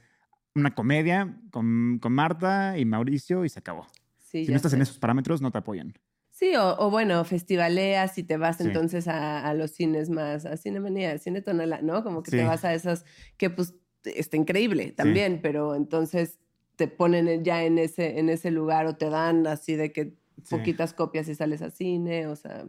[0.55, 3.87] una comedia con, con Marta y Mauricio y se acabó.
[4.17, 5.93] Sí, Si no estás en esos parámetros, no te apoyan.
[6.29, 8.63] Sí, o, o bueno, festivaleas y te vas Sí.
[8.63, 12.03] entonces a, a los cines más, a Cinemanía, a Cine Tonala, ¿no?
[12.03, 13.03] Como que te vas a esos
[13.37, 16.39] que pues está increíble también, pero entonces
[16.77, 20.15] te ponen en- ya en ese, en ese lugar o te dan así de que
[20.49, 22.65] poquitas copias y sales a cine, o sea...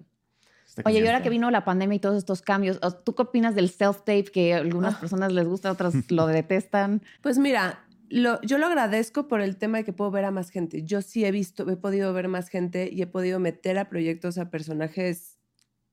[0.85, 3.55] Oye, y ahora que vino la pandemia y todos estos cambios, ¿o- ¿tú qué opinas
[3.55, 5.01] del self-tape que a algunas Ah.
[5.01, 7.03] personas les gusta, otras lo detestan?
[7.23, 10.51] Pues mira, lo, yo lo agradezco por el tema de que puedo ver a más
[10.51, 10.83] gente.
[10.83, 14.39] Yo sí he visto, he podido ver más gente y he podido meter a proyectos
[14.39, 15.39] a personajes,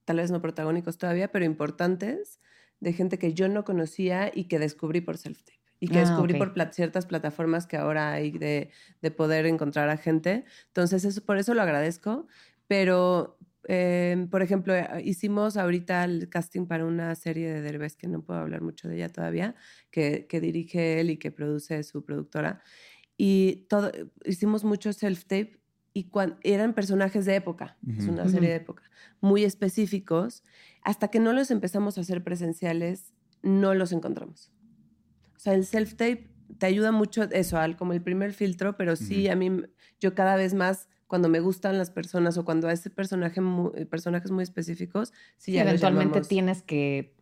[0.06, 2.40] tal vez no protagónicos todavía, pero importantes,
[2.80, 5.58] de gente que yo no conocía y que descubrí por self-tape.
[5.80, 6.40] Y que Ah, descubrí ok.
[6.56, 10.44] por ciertas plataformas que ahora hay de, de poder encontrar a gente.
[10.68, 12.28] Entonces, eso, por eso lo agradezco.
[12.68, 13.38] Pero,
[13.68, 18.24] eh, por ejemplo, eh, hicimos ahorita el casting para una serie de Derbez, que no
[18.24, 19.56] puedo hablar mucho de ella todavía,
[19.92, 22.62] que, que dirige él y que produce su productora.
[23.18, 23.92] Y todo,
[24.26, 25.62] hicimos mucho self-tape
[25.94, 28.14] y cuan- eran personajes de época, es Ujú.
[28.14, 28.32] una Ujú.
[28.32, 28.84] serie de época,
[29.22, 30.44] muy específicos.
[30.84, 34.54] Hasta que no los empezamos a hacer presenciales, no los encontramos.
[35.36, 39.26] O sea, el self-tape te ayuda mucho eso, al, como el primer filtro, pero sí
[39.26, 39.32] Ujú.
[39.34, 39.52] a mí,
[40.00, 43.72] yo cada vez más, cuando me gustan las personas o cuando a ese personaje, mu-
[43.90, 47.16] personajes muy específicos, sí, Sí, ya eventualmente tienes que...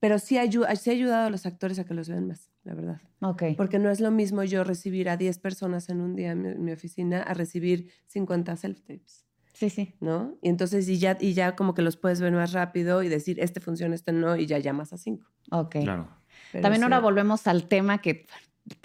[0.00, 2.72] Pero sí, ayu- sí ha ayudado a los actores a que los vean más, la
[2.74, 3.00] verdad.
[3.20, 3.42] Ok.
[3.58, 6.48] Porque no es lo mismo yo recibir a 10 personas en un día en mi,
[6.48, 9.94] en mi oficina a recibir 50 self-tapes, Sí, sí.
[10.00, 10.38] ¿no?
[10.40, 13.38] Y entonces y ya, y ya como que los puedes ver más rápido y decir,
[13.40, 15.26] este funciona, este no, y ya llamas a 5.
[15.50, 15.76] Ok.
[15.82, 16.08] Claro.
[16.62, 18.26] También ahora volvemos al tema que,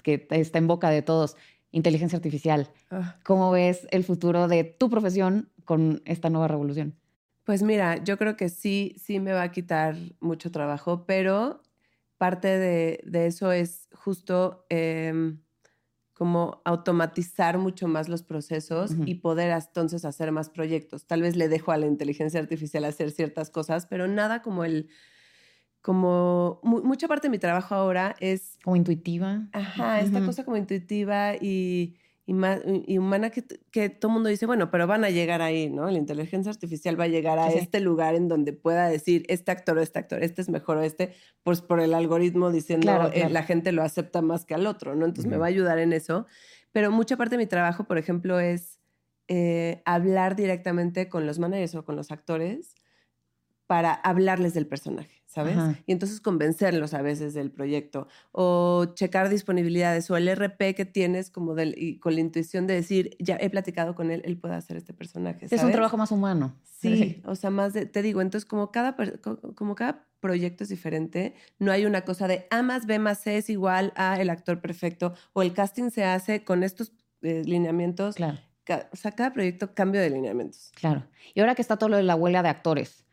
[0.02, 1.36] que está en boca de todos,
[1.76, 2.70] inteligencia artificial.
[2.90, 6.94] Ah, ¿Cómo ves el futuro de tu profesión con esta nueva revolución?
[7.44, 11.62] Pues mira, yo creo que sí, sí me va a quitar mucho trabajo, pero
[12.18, 15.42] parte de, de eso es justo em,
[16.14, 21.06] como automatizar mucho más los procesos y poder entonces hacer más proyectos.
[21.06, 24.88] Tal vez le dejo a la inteligencia artificial hacer ciertas cosas, pero nada como el,
[25.86, 29.46] como mu- mucha parte de mi trabajo ahora es Como intuitiva.
[29.52, 31.94] Ajá, esta cosa como intuitiva y,
[32.26, 35.42] y, ma- y humana que, que todo el mundo dice, bueno, pero van a llegar
[35.42, 35.88] ahí, ¿no?
[35.88, 37.58] La inteligencia artificial va a llegar a Sí, sí.
[37.58, 40.82] este lugar en donde pueda decir, este actor o este actor, este es mejor o
[40.82, 44.66] este, pues por el algoritmo diciendo, Claro, eh, la gente lo acepta más que al
[44.66, 45.04] otro, ¿no?
[45.06, 46.26] Entonces me va a ayudar en eso.
[46.72, 48.80] Pero mucha parte de mi trabajo, por ejemplo, es
[49.28, 52.74] eh, hablar directamente con los managers o con los actores
[53.68, 55.54] para hablarles del personaje, ¿sabes?
[55.58, 55.78] Ajá.
[55.84, 61.30] Y entonces convencerlos a veces del proyecto o checar disponibilidades o el RP que tienes
[61.30, 64.54] como del, y con la intuición de decir, ya he platicado con él, él puede
[64.54, 65.46] hacer este personaje.
[65.50, 66.56] Es un trabajo más humano.
[66.62, 68.96] Sí, o sea, más de, te digo, entonces como cada,
[69.54, 73.36] como cada proyecto es diferente, no hay una cosa de A más B más C
[73.36, 78.14] es igual a el actor perfecto o el casting se hace con estos eh, lineamientos.
[78.14, 78.38] Claro,
[78.90, 80.72] o sea, cada proyecto cambio de lineamientos.
[80.74, 81.06] claro.
[81.34, 83.05] Y ahora que está todo lo de la huelga de actores,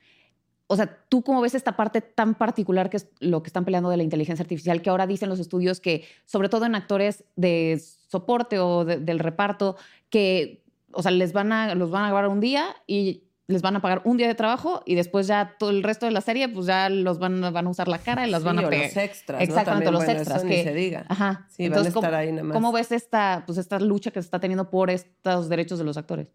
[0.68, 3.90] o sea, ¿tú cómo ves esta parte tan particular que es lo que están peleando
[3.90, 7.80] de la inteligencia artificial, que ahora dicen los estudios que, sobre todo en actores de
[8.08, 9.76] soporte o de- del reparto,
[10.10, 13.76] que, o sea, les van a, los van a grabar un día y les van
[13.76, 16.48] a pagar un día de trabajo y después ya todo el resto de la serie,
[16.48, 18.86] pues ya los van, a- van a usar la cara y las van a pegar.
[18.88, 19.40] los extras.
[19.40, 19.44] ¿no?
[19.44, 21.06] Exactamente, También, los bueno, extras eso que- ni se diga.
[21.10, 21.46] Ajá.
[21.52, 22.56] Sí, Entonces, van a estar ¿cómo, ahí nada más.
[22.56, 25.98] ¿cómo ves esta, pues, esta lucha que se está teniendo por estos derechos de los
[25.98, 26.30] actores?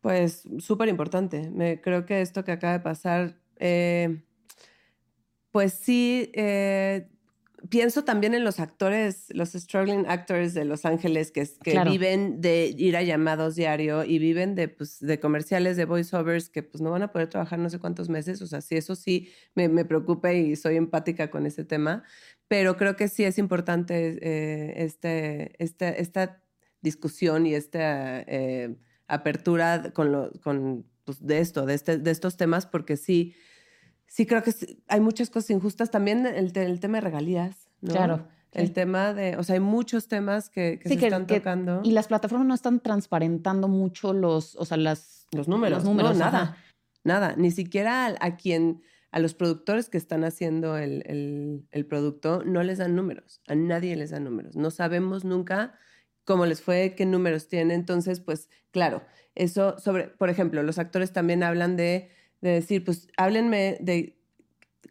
[0.00, 1.80] Pues súper importante.
[1.82, 4.22] Creo que esto que acaba de pasar, eh,
[5.52, 7.08] pues sí, eh,
[7.68, 12.74] pienso también en los actores, los struggling actors de Los Ángeles que, que viven de
[12.76, 16.90] ir a llamados diario y viven de, pues, de comerciales, de voiceovers que pues no
[16.90, 18.42] van a poder trabajar no sé cuántos meses.
[18.42, 22.02] O sea, sí, eso sí me, me preocupa y soy empática con ese tema.
[22.48, 26.42] Pero creo que sí es importante eh, este, este, esta
[26.80, 28.74] discusión y esta eh,
[29.06, 33.34] apertura con, lo, con pues, de esto, de, este, de estos temas, porque sí
[34.12, 34.52] sí creo que
[34.88, 35.90] hay muchas cosas injustas.
[35.90, 37.94] También el, tema de regalías, ¿no?
[37.94, 38.28] Claro.
[38.52, 41.80] El tema de, o sea, hay muchos temas que, se están tocando.
[41.82, 45.78] Y las plataformas no están transparentando mucho los, o sea, las, los números.
[45.78, 46.58] Los números, nada.
[47.02, 47.34] Nada.
[47.38, 52.76] Ni siquiera a, quien, a los productores que están haciendo el, el, producto, no les
[52.76, 53.40] dan números.
[53.48, 54.54] A nadie les dan números.
[54.54, 55.72] No sabemos nunca
[56.24, 57.80] cómo les fue, qué números tienen.
[57.80, 59.02] Entonces, pues, claro,
[59.34, 62.10] eso sobre, por ejemplo, los actores también hablan de
[62.42, 64.18] de decir, pues háblenme de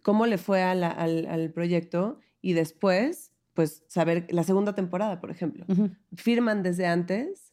[0.01, 5.65] cómo le fue al, proyecto y después, pues saber la segunda temporada, por ejemplo.
[6.15, 7.51] Firman desde antes,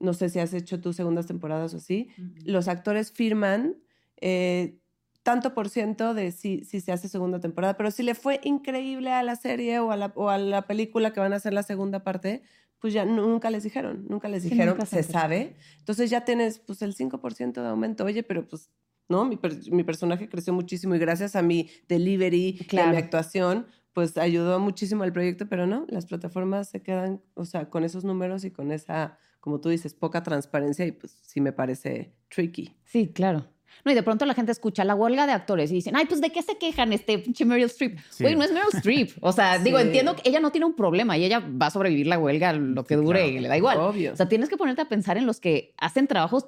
[0.00, 2.08] no sé si has hecho tus segundas temporadas o así,
[2.44, 3.76] los actores firman
[4.20, 4.78] eh,
[5.22, 9.12] tanto por ciento de si, si se hace segunda temporada, pero si le fue increíble
[9.12, 11.62] a la serie o a la, o a la película que van a hacer la
[11.62, 12.42] segunda parte,
[12.78, 15.56] pues ya nunca les dijeron, nunca les dijeron, se sabe.
[15.78, 18.70] Entonces ya tienes pues el 5% de aumento, oye, pero pues
[19.08, 19.24] ¿no?
[19.24, 19.38] Mi,
[19.70, 25.04] mi, personaje creció muchísimo y gracias a mi delivery, a mi actuación, pues ayudó muchísimo
[25.04, 28.70] al proyecto, pero no, las plataformas se quedan, o sea, con esos números y con
[28.72, 32.76] esa, como tú dices, poca transparencia y pues sí me parece tricky.
[32.84, 33.46] Sí, claro.
[33.84, 36.20] No, y de pronto la gente escucha la huelga de actores y dicen, ay, pues
[36.20, 37.98] ¿de qué se quejan este pinche Meryl Streep?
[38.20, 39.12] Güey, no es Meryl Streep.
[39.20, 42.06] O sea, digo, entiendo que ella no tiene un problema y ella va a sobrevivir
[42.06, 43.78] la huelga lo que dure y le da igual.
[43.78, 44.12] Obvio.
[44.12, 46.46] O sea, tienes que ponerte a pensar en los que hacen trabajos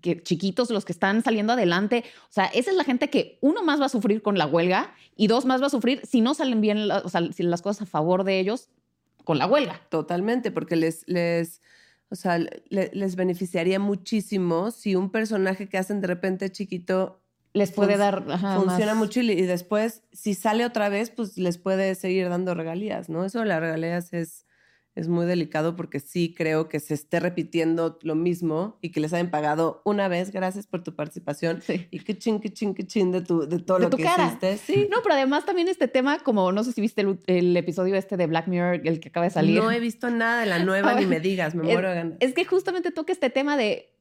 [0.00, 2.04] que, chiquitos, los que están saliendo adelante.
[2.28, 4.94] O sea, esa es la gente que uno más va a sufrir con la huelga
[5.16, 7.82] y dos más va a sufrir si no salen bien, o sea, si las cosas
[7.82, 8.68] a favor de ellos
[9.24, 9.80] con la huelga.
[9.88, 11.60] Totalmente, porque les, les
[12.08, 12.38] o sea,
[12.68, 17.20] les beneficiaría muchísimo si un personaje que hacen de repente chiquito
[17.52, 18.22] les puede dar
[18.54, 23.24] funciona mucho y, después si sale otra vez pues les puede seguir dando regalías no
[23.24, 24.45] eso de las regalías es
[24.96, 29.12] es muy delicado porque sí creo que se esté repitiendo lo mismo y que les
[29.12, 31.62] hayan pagado una vez, gracias por tu participación.
[31.90, 34.56] Y que chin, que chin, que chin de, tu, de todo lo que hiciste.
[34.56, 34.88] Sí.
[34.90, 38.26] No, pero además también este tema, como no sé si viste el, episodio este de
[38.26, 39.62] Black Mirror, el que acaba de salir.
[39.62, 42.16] No he visto nada de la nueva, ni me digas, me muero de ganas.
[42.20, 43.92] Es que justamente toca este tema de,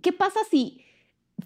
[0.00, 0.85] ¿qué pasa si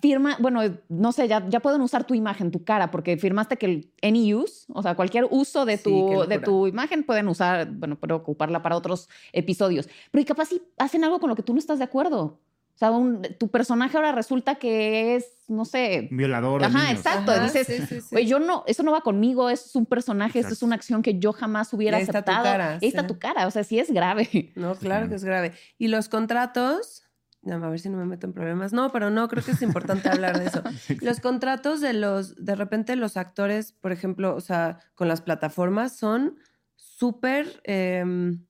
[0.01, 3.67] firma, bueno, no sé, ya, ya pueden usar tu imagen, tu cara, porque firmaste que
[3.67, 7.99] el any use, o sea, cualquier uso de tu, de tu imagen pueden usar, bueno,
[7.99, 9.89] pueden ocuparla para otros episodios.
[10.11, 12.41] Pero y capaz si hacen algo con lo que tú no estás de acuerdo.
[12.75, 12.91] O sea,
[13.39, 16.09] tu personaje ahora resulta que es, no sé.
[16.11, 16.65] Violador.
[16.65, 17.39] Ajá, exacto.
[17.39, 20.77] Dices, oye, yo no, eso no va conmigo, eso es un personaje, eso es una
[20.77, 22.39] acción que yo jamás hubiera Ahí aceptado.
[22.39, 24.53] Está tu cara, Ahí está tu cara, o sea, sí es grave.
[24.55, 25.53] No, claro que es grave.
[25.77, 27.03] Y los contratos,
[27.49, 28.73] a ver si no me meto en problemas.
[28.73, 30.63] No, pero no, creo que es importante hablar de eso.
[31.01, 35.97] Los contratos de los, de repente los actores, por ejemplo, o sea, con las plataformas
[35.97, 36.39] son
[36.77, 38.45] súper, em,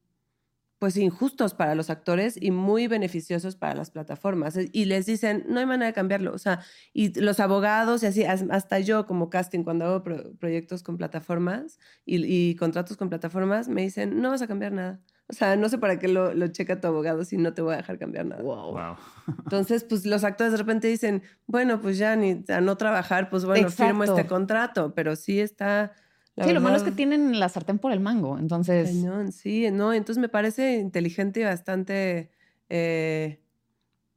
[0.79, 4.59] pues injustos para los actores y muy beneficiosos para las plataformas.
[4.72, 6.33] Y les dicen, no hay manera de cambiarlo.
[6.33, 6.61] O sea,
[6.94, 12.24] y los abogados y así, hasta yo como casting, cuando hago proyectos con plataformas y,
[12.24, 15.00] y contratos con plataformas, me dicen, no vas a cambiar nada.
[15.30, 17.74] O sea, no sé para qué lo, lo, checa tu abogado si no te voy
[17.74, 18.42] a dejar cambiar nada.
[18.42, 18.96] Wow.
[19.44, 23.44] Entonces, pues los actores de repente dicen, bueno, pues ya ni a no trabajar, pues
[23.44, 25.92] bueno, firmo este contrato, pero sí está...
[26.36, 28.90] sí, lo malo es que tienen la sartén por el mango, entonces...
[29.32, 32.32] sí, no, entonces me parece inteligente y bastante,
[32.68, 33.40] eh,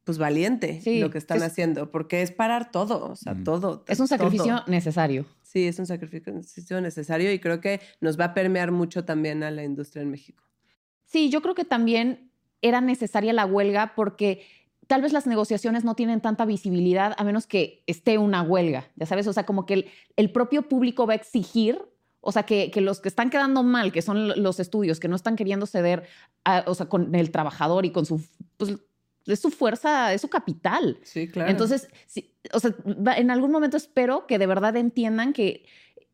[0.04, 3.86] pues valiente lo que están haciendo, porque es parar todo, o sea, todo.
[3.88, 5.28] Es un sacrificio necesario.
[5.43, 9.52] Sí, es un sacrificio necesario y creo que nos va a permear mucho también a
[9.52, 10.43] la industria en México.
[11.13, 12.32] Sí, yo creo que también
[12.63, 14.47] era necesaria la huelga porque
[14.88, 19.06] tal vez las negociaciones no tienen tanta visibilidad a menos que esté una huelga, ya
[19.06, 21.80] sabes, o sea, como que el, propio público va a exigir,
[22.19, 25.36] o sea, que, los que están quedando mal, que son los estudios, que no están
[25.36, 26.08] queriendo ceder,
[26.65, 28.19] o sea, con el trabajador y con su,
[28.58, 28.73] pues,
[29.28, 30.97] es su fuerza, es su capital.
[31.04, 31.52] Sí, claro.
[31.52, 31.89] Entonces,
[32.52, 32.73] o sea,
[33.17, 35.65] en algún momento espero que de verdad entiendan que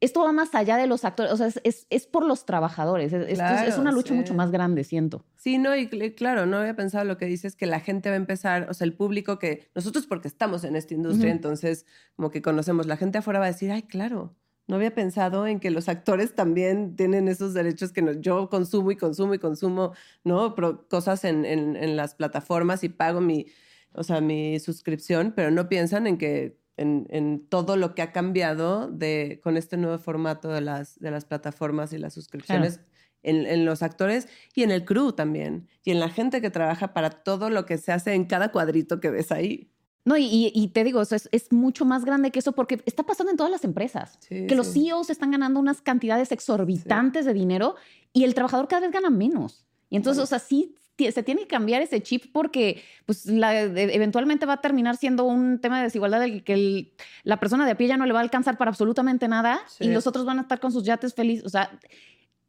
[0.01, 3.91] esto va más allá de los actores, o sea, es, por los trabajadores, es, una
[3.91, 5.25] lucha mucho más grande, siento.
[5.35, 8.17] Sí, no, y claro, no había pensado lo que dices, que la gente va a
[8.17, 11.85] empezar, o sea, el público que nosotros porque estamos en esta industria, entonces
[12.15, 14.35] como que conocemos, la gente afuera va a decir, ay, claro,
[14.67, 18.95] no había pensado en que los actores también tienen esos derechos que yo consumo y
[18.95, 20.55] consumo y consumo, ¿no?
[20.87, 23.47] cosas en, en las plataformas y pago mi,
[23.93, 28.11] o sea, mi suscripción, pero no piensan en que en, en, todo lo que ha
[28.11, 32.79] cambiado de, con este nuevo formato de las, de las plataformas y las suscripciones.
[33.21, 36.93] En, en, los actores y en el crew también, y en la gente que trabaja
[36.93, 39.69] para todo lo que se hace en cada cuadrito que ves ahí.
[40.05, 43.31] No, y, y, te digo, es, es, mucho más grande que eso porque está pasando
[43.31, 44.17] en todas las empresas.
[44.21, 44.55] Sí, que sí.
[44.55, 47.27] los CEOs están ganando unas cantidades exorbitantes sí.
[47.27, 47.75] de dinero
[48.13, 49.65] y el trabajador cada vez gana menos.
[49.89, 50.23] Y entonces, bueno.
[50.23, 50.75] o sea, sí
[51.11, 55.59] se tiene que cambiar ese chip porque pues, la, eventualmente va a terminar siendo un
[55.59, 58.19] tema de desigualdad del que el, la persona de a pie ya no le va
[58.19, 59.85] a alcanzar para absolutamente nada sí.
[59.85, 61.45] y los otros van a estar con sus yates felices.
[61.45, 61.71] O sea,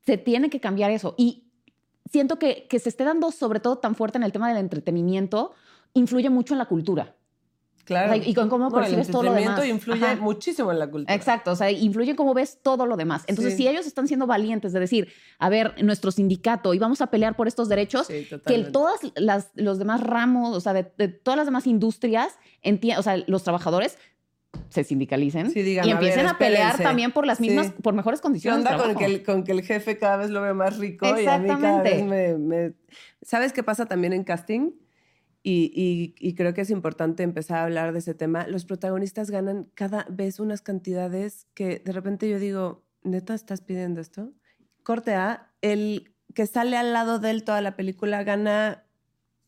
[0.04, 1.14] se tiene que cambiar eso.
[1.16, 1.44] Y
[2.10, 5.52] siento que, que se esté dando sobre todo tan fuerte en el tema del entretenimiento,
[5.94, 7.14] influye mucho en la cultura.
[7.90, 8.12] Claro.
[8.12, 9.66] O sea, y con cómo percibes el todo lo demás.
[9.66, 10.14] influye Ajá.
[10.22, 11.12] muchísimo en la cultura.
[11.12, 13.24] Exacto, o sea, influye en cómo ves todo lo demás.
[13.26, 13.64] Entonces, sí.
[13.64, 15.08] si ellos están siendo valientes de decir,
[15.40, 19.50] a ver, nuestro sindicato y vamos a pelear por estos derechos, sí, que todas las
[19.56, 22.38] los demás ramos, o sea, de, de todas las demás industrias,
[22.96, 23.98] o sea, los trabajadores
[24.68, 27.72] se sindicalicen sí, digan, y empiecen a, ver, a pelear también por las mismas, Sí.
[27.82, 28.64] por mejores condiciones.
[28.64, 30.78] ¿Qué onda de con que, el, con que el jefe cada vez lo ve más
[30.78, 32.04] rico y a mí cada vez Exactamente.
[32.04, 32.72] me, me-
[33.22, 34.70] ¿Sabes qué pasa también en casting?
[35.42, 38.46] Y, y- y creo que es importante empezar a hablar de ese tema.
[38.46, 44.00] Los protagonistas ganan cada vez unas cantidades que de repente yo digo, ¿neta estás pidiendo
[44.00, 44.32] esto?
[44.82, 48.84] Corte A, el que sale al lado de él toda la película gana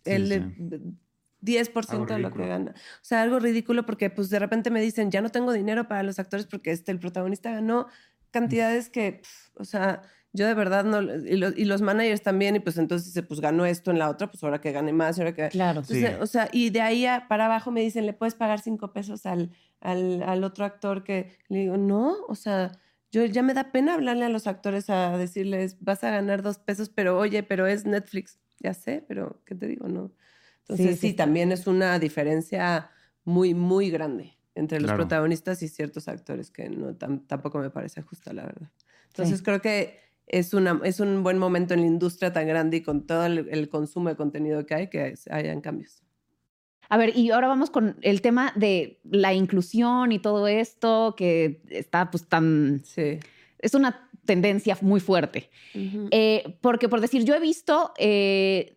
[0.05, 0.97] Sí, el sí.
[1.41, 2.73] 10% Algo de lo que gana.
[2.77, 6.03] O sea, algo ridículo porque pues de repente me dicen, ya no tengo dinero para
[6.03, 7.87] los actores porque este, el protagonista ganó
[8.31, 10.03] cantidades que, pf, o sea,
[10.33, 13.41] yo de verdad no, y los, y los managers también, y pues entonces dice, pues
[13.41, 15.49] ganó esto en la otra, pues ahora que gane más, ahora que...
[15.51, 15.85] Claro.
[15.85, 15.99] Sí.
[15.99, 18.93] Entonces, o sea, y de ahí a- para abajo me dicen, ¿le puedes pagar cinco
[18.93, 22.73] pesos al, al, al otro actor que le digo, no, o sea,
[23.11, 26.59] yo ya me da pena hablarle a los actores a decirles, vas a ganar dos
[26.59, 28.39] pesos, pero oye, pero es Netflix.
[28.61, 29.89] Ya sé, pero ¿qué te digo?
[29.89, 30.13] No.
[30.61, 31.15] Entonces, sí, sí.
[31.15, 32.91] también es una diferencia
[33.25, 35.03] muy, muy grande entre los Claro.
[35.03, 38.71] protagonistas y ciertos actores que no tam- tampoco me parece justa, la verdad.
[39.09, 39.45] Entonces, Sí.
[39.45, 43.07] creo que es, una, es un buen momento en la industria tan grande y con
[43.07, 46.03] todo el, el consumo de contenido que hay, que hayan cambios.
[46.89, 51.63] A ver, y ahora vamos con el tema de la inclusión y todo esto que
[51.71, 52.83] está pues tan...
[52.85, 53.19] Sí.
[53.59, 55.51] Es una tendencia muy fuerte.
[55.75, 58.77] Eh, porque por decir, yo he visto, eh,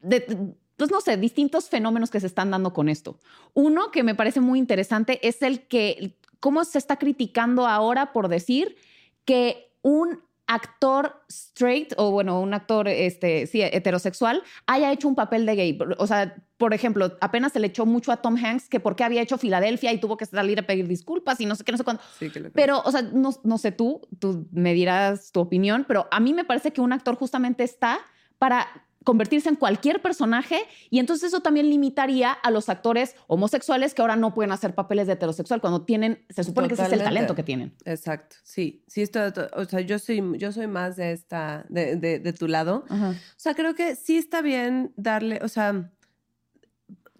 [0.00, 3.18] de- pues no sé, distintos fenómenos que se están dando con esto.
[3.52, 8.28] Uno que me parece muy interesante es el que, cómo se está criticando ahora por
[8.28, 8.76] decir
[9.24, 15.46] que un actor straight o bueno, un actor este, sí, heterosexual haya hecho un papel
[15.46, 15.78] de gay.
[15.98, 19.22] O sea, por ejemplo, apenas se le echó mucho a Tom Hanks que porque había
[19.22, 21.84] hecho Filadelfia y tuvo que salir a pedir disculpas y no sé qué, no sé
[21.84, 22.02] cuándo.
[22.18, 26.20] Sí, Pero, o sea, no, no sé tú, tú me dirás tu opinión, pero a
[26.20, 27.98] mí me parece que un actor justamente está
[28.38, 28.66] para
[29.04, 30.58] convertirse en cualquier personaje
[30.90, 35.06] y entonces eso también limitaría a los actores homosexuales que ahora no pueden hacer papeles
[35.06, 37.74] de heterosexual cuando tienen, se supone que ese es el talento que tienen.
[37.84, 39.20] Exacto, sí, sí, esto,
[39.54, 42.84] o sea, yo soy, yo soy más de esta, de, de, de tu lado.
[42.88, 43.10] Ajá.
[43.10, 45.90] O sea, creo que sí está bien darle, o sea,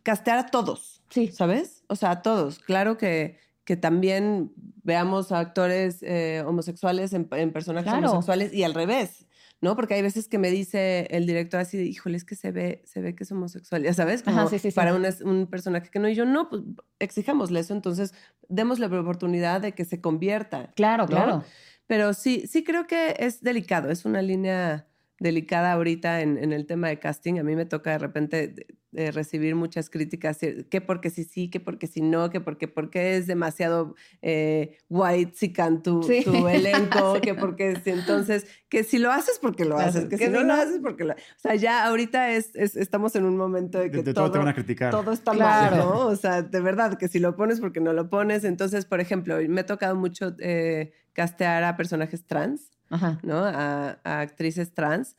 [0.03, 1.29] castear a todos, Sí.
[1.29, 1.85] ¿sabes?
[1.89, 2.59] O sea, a todos.
[2.59, 8.09] Claro que, que también veamos a actores eh, homosexuales en, en personajes Claro.
[8.11, 9.27] homosexuales y al revés,
[9.61, 9.77] ¿no?
[9.77, 12.83] Porque hay veces que me dice el director así, de, híjole, es que se ve,
[12.85, 14.75] se ve que es homosexual, ya sabes, como Ajá, sí, sí, sí.
[14.75, 16.09] para un, un personaje que no.
[16.09, 16.63] Y yo, no, pues
[16.99, 18.15] exijámosle eso, entonces
[18.49, 20.73] démosle la oportunidad de que se convierta.
[20.77, 21.09] Claro, ¿no?
[21.09, 21.45] claro.
[21.87, 24.87] Pero sí, sí creo que es delicado, es una línea
[25.21, 27.39] delicada ahorita en, en el tema de casting.
[27.39, 31.25] A mí me toca de repente de- de recibir muchas críticas, eh, que porque sí
[31.25, 36.23] sí, que porque sí no, que porque, porque es demasiado eh, white sican tu, Sí.
[36.25, 37.21] tu elenco, Sí.
[37.21, 40.53] que porque si- entonces, que si lo haces porque lo haces, que si no lo
[40.55, 43.97] haces porque lo O sea, ya ahorita es, es- estamos en un momento de que
[43.97, 44.93] De, de todo, todo te van a criticar.
[44.93, 45.77] todo está Claro.
[45.77, 46.07] mal, ¿no?
[46.07, 48.45] O sea, de verdad, que si lo pones porque no lo pones.
[48.45, 53.19] Entonces, por ejemplo, me ha tocado mucho eh, castear a personajes trans, Ajá.
[53.23, 53.39] ¿no?
[53.45, 55.17] A, a actrices trans.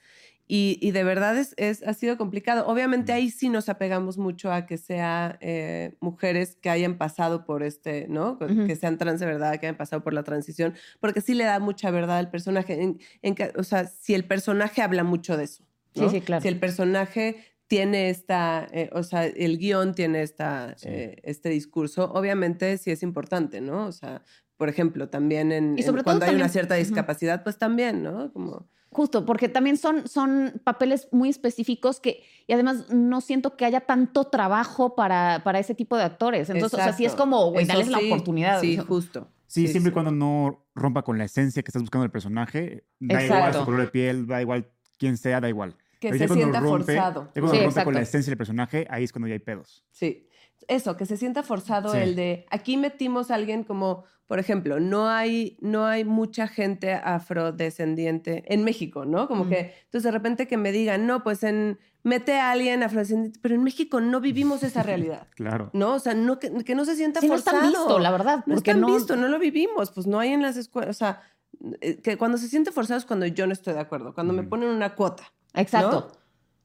[0.47, 2.67] Y, y de verdad es, es, ha sido complicado.
[2.67, 7.63] Obviamente ahí sí nos apegamos mucho a que sea eh, mujeres que hayan pasado por
[7.63, 8.38] este, ¿no?
[8.39, 8.67] Ujú.
[8.67, 11.58] Que sean trans de verdad, que hayan pasado por la transición, porque sí le da
[11.60, 12.80] mucha verdad al personaje.
[12.80, 15.65] En- en o sea, si el personaje habla mucho de eso.
[15.95, 16.10] ¿no?
[16.10, 16.43] Sí, sí, claro.
[16.43, 20.89] Si el personaje tiene esta, eh, o sea, el guion tiene esta, Sí.
[20.91, 23.88] eh, este discurso, obviamente sí es importante, ¿no?
[23.88, 24.21] O sea,
[24.58, 28.04] por ejemplo, también en, Y sobre en todo cuando hay una cierta discapacidad, pues también,
[28.04, 28.32] ¿no?
[28.34, 33.66] Como, Justo, porque también son, son papeles muy específicos que, y además no siento que
[33.66, 36.49] haya tanto trabajo para, para ese tipo de actores.
[36.49, 37.24] Entonces, o sea, sí es Exacto.
[37.24, 38.62] como, güey, Eso dales la oportunidad.
[38.62, 39.28] Sí, justo.
[39.47, 39.93] Sí, Sí, siempre y sí.
[39.93, 42.86] cuando no rompa con la esencia que estás buscando del personaje.
[43.01, 43.60] Da igual Exacto.
[43.60, 45.76] su color de piel, da igual quién sea, da igual.
[45.99, 47.26] Que Pero se sienta rompe- forzado.
[47.36, 47.86] ya cuando Sí, rompe exacto.
[47.86, 49.84] con la esencia del personaje, ahí es cuando ya hay pedos.
[49.91, 50.24] Sí.
[50.68, 51.97] Eso, que se sienta forzado Sí.
[51.99, 56.93] el de aquí metimos a alguien como, por ejemplo, no hay, no hay mucha gente
[56.93, 59.28] afrodescendiente en México, ¿no?
[59.28, 59.49] Como Mm.
[59.49, 63.55] que, entonces de repente que me digan, no, pues en, mete a alguien afrodescendiente, pero
[63.55, 65.70] en México no vivimos esa realidad, Claro.
[65.74, 65.93] ¿no?
[65.93, 67.63] O sea, no, que, que no se sienta Sí, no es forzado.
[67.63, 68.38] tan visto, la verdad.
[68.45, 70.89] No porque es tan no, visto, no lo vivimos, pues no hay en las escuelas,
[70.95, 71.22] o sea,
[71.82, 74.41] eh, que cuando se siente forzado es cuando yo no estoy de acuerdo, cuando me
[74.41, 74.49] Ujú.
[74.49, 75.24] ponen una cuota.
[75.53, 76.11] Exacto.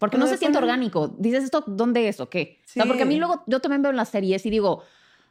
[0.01, 1.15] Porque no se siente orgánico.
[1.19, 2.59] Dices esto, ¿dónde es o qué?
[2.65, 4.83] O sea, porque a mí luego yo también veo en las series y digo,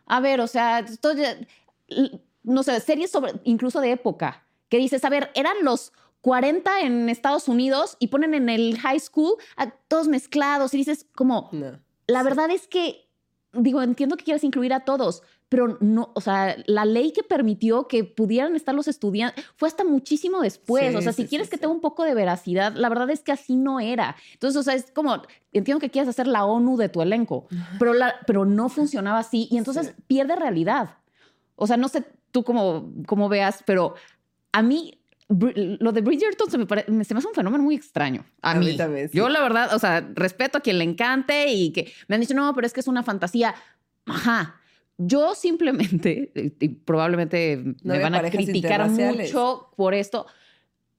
[0.05, 1.35] a ver, o sea, esto ya-
[2.43, 5.91] no sé, series sobre, incluso de época, que dices, a ver, eran los
[6.21, 11.05] 40 en Estados Unidos y ponen en el high school a todos mezclados y dices,
[11.15, 11.79] como, No.
[12.07, 13.07] la verdad es que,
[13.53, 17.87] digo, entiendo que quieres incluir a todos, pero no, o sea, la ley que permitió
[17.87, 20.91] que pudieran estar los estudiantes fue hasta muchísimo después.
[20.91, 23.09] Sí, o sea, sí, si quieres sí, que tenga un poco de veracidad, la verdad
[23.09, 24.15] es que así no era.
[24.33, 25.21] Entonces, o sea, es como,
[25.51, 27.47] entiendo que quieres hacer la ONU de tu elenco,
[27.79, 30.97] pero, la, pero no funcionaba así y entonces pierde realidad.
[31.55, 33.95] O sea, no sé tú cómo, cómo veas, pero
[34.51, 34.95] a mí
[35.29, 38.23] lo de Bridgerton se me, pare- se me hace un fenómeno muy extraño.
[38.41, 38.77] A, A mí mí.
[38.77, 39.17] también, sí.
[39.17, 42.33] Yo la verdad, o sea, respeto a quien le encante y que me han dicho,
[42.33, 43.55] no, pero es que es una fantasía.
[44.05, 44.55] Ajá.
[45.01, 50.27] Yo simplemente, y probablemente No me van a criticar mucho por esto.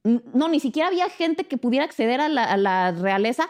[0.02, 3.48] No, ni siquiera había gente que pudiera acceder a la, a la realeza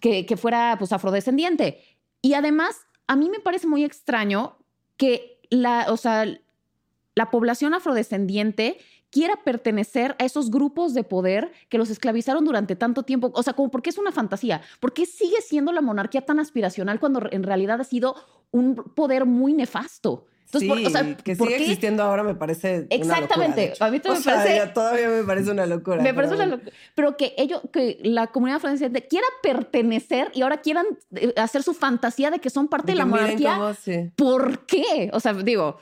[0.00, 1.82] que, que fuera pues afrodescendiente.
[2.22, 4.56] Y además, a mí me parece muy extraño
[4.96, 6.26] que la, o sea,
[7.16, 8.78] la población afrodescendiente
[9.12, 13.30] quiera pertenecer a esos grupos de poder que los esclavizaron durante tanto tiempo.
[13.34, 14.62] O sea, como porque es una fantasía.
[14.80, 18.16] ¿Por qué sigue siendo la monarquía tan aspiracional cuando en realidad ha sido
[18.50, 20.26] un poder muy nefasto?
[20.46, 21.64] Entonces, sí, por- o sea, que ¿por sigue qué?
[21.64, 23.60] existiendo ahora me parece Exactamente.
[23.62, 23.86] Una locura.
[23.86, 26.02] A mí también O me parece- todavía me parece una locura.
[26.02, 26.70] Me parece pero una bueno.
[26.70, 30.84] locu- Pero que ellos, que la comunidad afrodescendiente quiera pertenecer y ahora quieran
[31.14, 33.54] eh, hacer su fantasía de que son parte de, la monarquía.
[33.56, 34.10] cómo- sí.
[34.16, 35.10] ¿Por qué?
[35.14, 35.78] O sea, digo,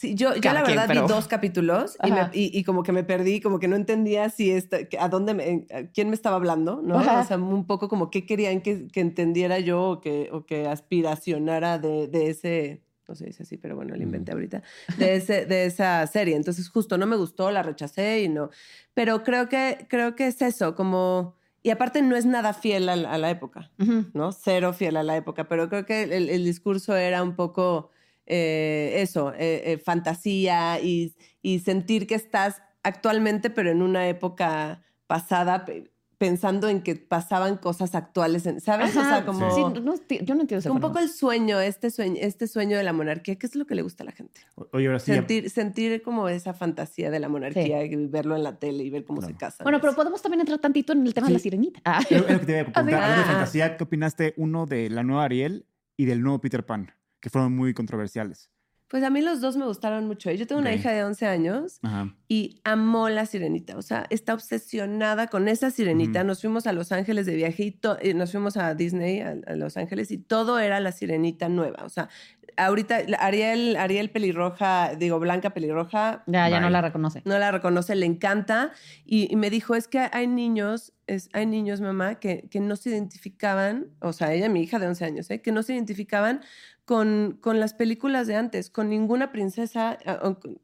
[0.00, 2.62] Sí, yo, yo Cada la quien, verdad pero- vi dos capítulos y, me- y- y
[2.62, 6.08] como que me perdí, como que no entendía si esta, a dónde, me, a quién
[6.08, 7.00] me estaba hablando, ¿no?
[7.00, 7.20] Ajá.
[7.20, 10.68] O sea, un poco como qué querían que, que entendiera yo o que, o que
[10.68, 14.62] aspiracionara de, de ese, no se dice así, pero bueno, lo inventé ahorita,
[14.98, 16.36] de, ese, de esa serie.
[16.36, 18.50] Entonces justo no me gustó, la rechacé y no.
[18.94, 21.34] Pero creo que, creo que es eso, como...
[21.62, 23.72] Y aparte no es nada fiel a la- a la época.
[23.80, 24.30] ujú, ¿no?
[24.30, 27.90] Cero fiel a la época, pero creo que el, el discurso era un poco
[28.28, 34.82] eh, eso, eh, eh, fantasía y, y sentir que estás actualmente, pero en una época
[35.06, 38.96] pasada, pe- pensando en que pasaban cosas actuales, en- ¿sabes?
[38.96, 42.48] o sea, como sí, no, yo no entiendo un poco el sueño, este sueño, este
[42.48, 44.40] sueño de la monarquía, ¿qué es lo que le gusta a la gente?
[44.72, 45.12] Oye, ahora sí.
[45.12, 48.90] ya- sentir, sentir como esa fantasía de la monarquía y verlo en la tele y
[48.90, 49.32] ver cómo Claro.
[49.34, 49.64] se casan.
[49.64, 51.80] Bueno, pero podemos también entrar tantito en el tema de la sirenita.
[51.84, 52.00] Ah.
[52.10, 53.02] Es lo que te iba a preguntar.
[53.02, 53.24] Ah, de ah.
[53.24, 55.66] fantasía, ¿qué opinaste, uno, de la nueva Ariel
[55.96, 56.92] y del nuevo Peter Pan?
[57.20, 58.50] Que fueron muy controversiales.
[58.88, 60.30] Pues a mí los dos me gustaron mucho.
[60.30, 62.14] Yo tengo una hija de 11 años Ajá.
[62.26, 63.76] y amó la sirenita.
[63.76, 66.24] O sea, está obsesionada con esa sirenita.
[66.24, 69.56] Nos fuimos a Los Ángeles de viaje y eh, nos fuimos a Disney, a, a
[69.56, 71.84] Los Ángeles, y todo era la sirenita nueva.
[71.84, 72.08] O sea,
[72.56, 77.20] ahorita Ariel, Ariel pelirroja, digo, Blanca pelirroja, Ya, ya no la reconoce.
[77.26, 78.72] no la reconoce, le encanta.
[79.04, 82.74] Y, y me dijo, es que hay niños, es, hay niños, mamá, que, que no
[82.76, 85.42] se identificaban, o sea, ella, mi hija de 11 años, ¿eh?
[85.42, 86.40] que no se identificaban
[86.88, 89.98] con, con las películas de antes, con ninguna princesa,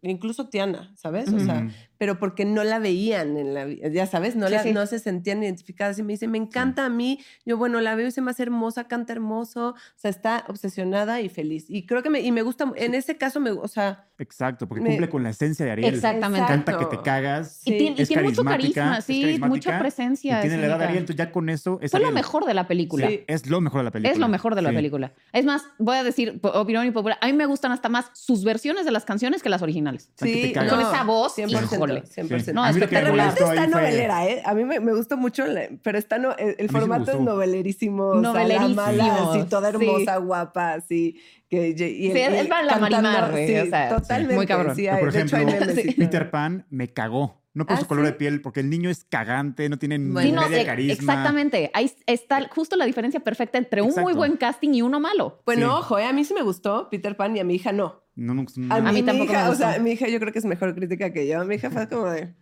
[0.00, 1.30] incluso Tiana, ¿sabes?
[1.30, 1.68] O sea.
[2.04, 4.72] Pero porque no la veían en la ya sabes, no, Sí, la- sí.
[4.74, 5.98] no se sentían identificadas.
[5.98, 8.42] Y me dice, me encanta a mí, yo bueno, la veo y se me hace
[8.42, 11.64] hermosa, canta hermoso, o sea, está obsesionada y feliz.
[11.70, 14.80] Y creo que me, y me gusta, en ese caso, me, o sea, Exacto, porque
[14.82, 15.92] Me- cumple con la esencia de Ariel.
[15.94, 16.46] Exactamente.
[16.46, 17.62] Canta que te cagas.
[17.64, 20.38] Y tiene, y es tiene mucho carisma, sí, mucha presencia.
[20.38, 20.84] Y tiene la edad de.
[20.84, 23.08] Ariel, entonces ya con eso es Fue lo mejor de la película.
[23.08, 23.24] Sí.
[23.26, 24.12] Es lo mejor de la película.
[24.12, 24.76] Es lo mejor de la Sí.
[24.76, 25.12] película.
[25.32, 28.84] Es más, voy a decir, opinión impopular, a mí me gustan hasta más sus versiones
[28.84, 30.10] de las canciones que las originales.
[30.14, 30.68] sea, que te sí.
[30.68, 31.93] Con esa voz, 100%, híjole.
[32.02, 32.52] 100%.
[32.52, 34.42] No, A mí lo que ahí está fue- novelera, ¿eh?
[34.44, 37.30] A mí me, me gusta mucho, la- pero está no, el, el formato es gustó.
[37.32, 38.08] novelerísimo.
[38.08, 39.76] o sea, la Novelerísimo, mala, así, toda sí.
[39.76, 41.20] hermosa, guapa, así.
[41.48, 41.76] Que, y,
[42.12, 44.34] Sí, es para la Marimar, sí, o sea, sí, totalmente.
[44.34, 44.74] muy cabrón.
[44.74, 45.92] sí, por de hecho, hay ejemplo.
[45.96, 47.42] Peter Pan me cagó.
[47.56, 48.10] No por ¿Ah, su color sí?
[48.10, 50.28] de piel, porque el niño es cagante, no tiene ni Bueno.
[50.28, 50.92] Sí, no, media eh, carisma.
[50.94, 51.70] exactamente.
[51.72, 55.40] Ahí está justo la diferencia perfecta entre un muy buen casting y uno malo.
[55.46, 55.72] Bueno, Sí.
[55.78, 56.04] ojo, ¿eh?
[56.06, 58.02] a mí sí me gustó Peter Pan y a mi hija no.
[58.16, 58.60] No me gustó.
[58.70, 59.70] A, mí mi tampoco me hija, o gustó.
[59.70, 61.44] sea, mi hija yo creo que es mejor crítica que yo.
[61.44, 62.34] Mi hija fue como de...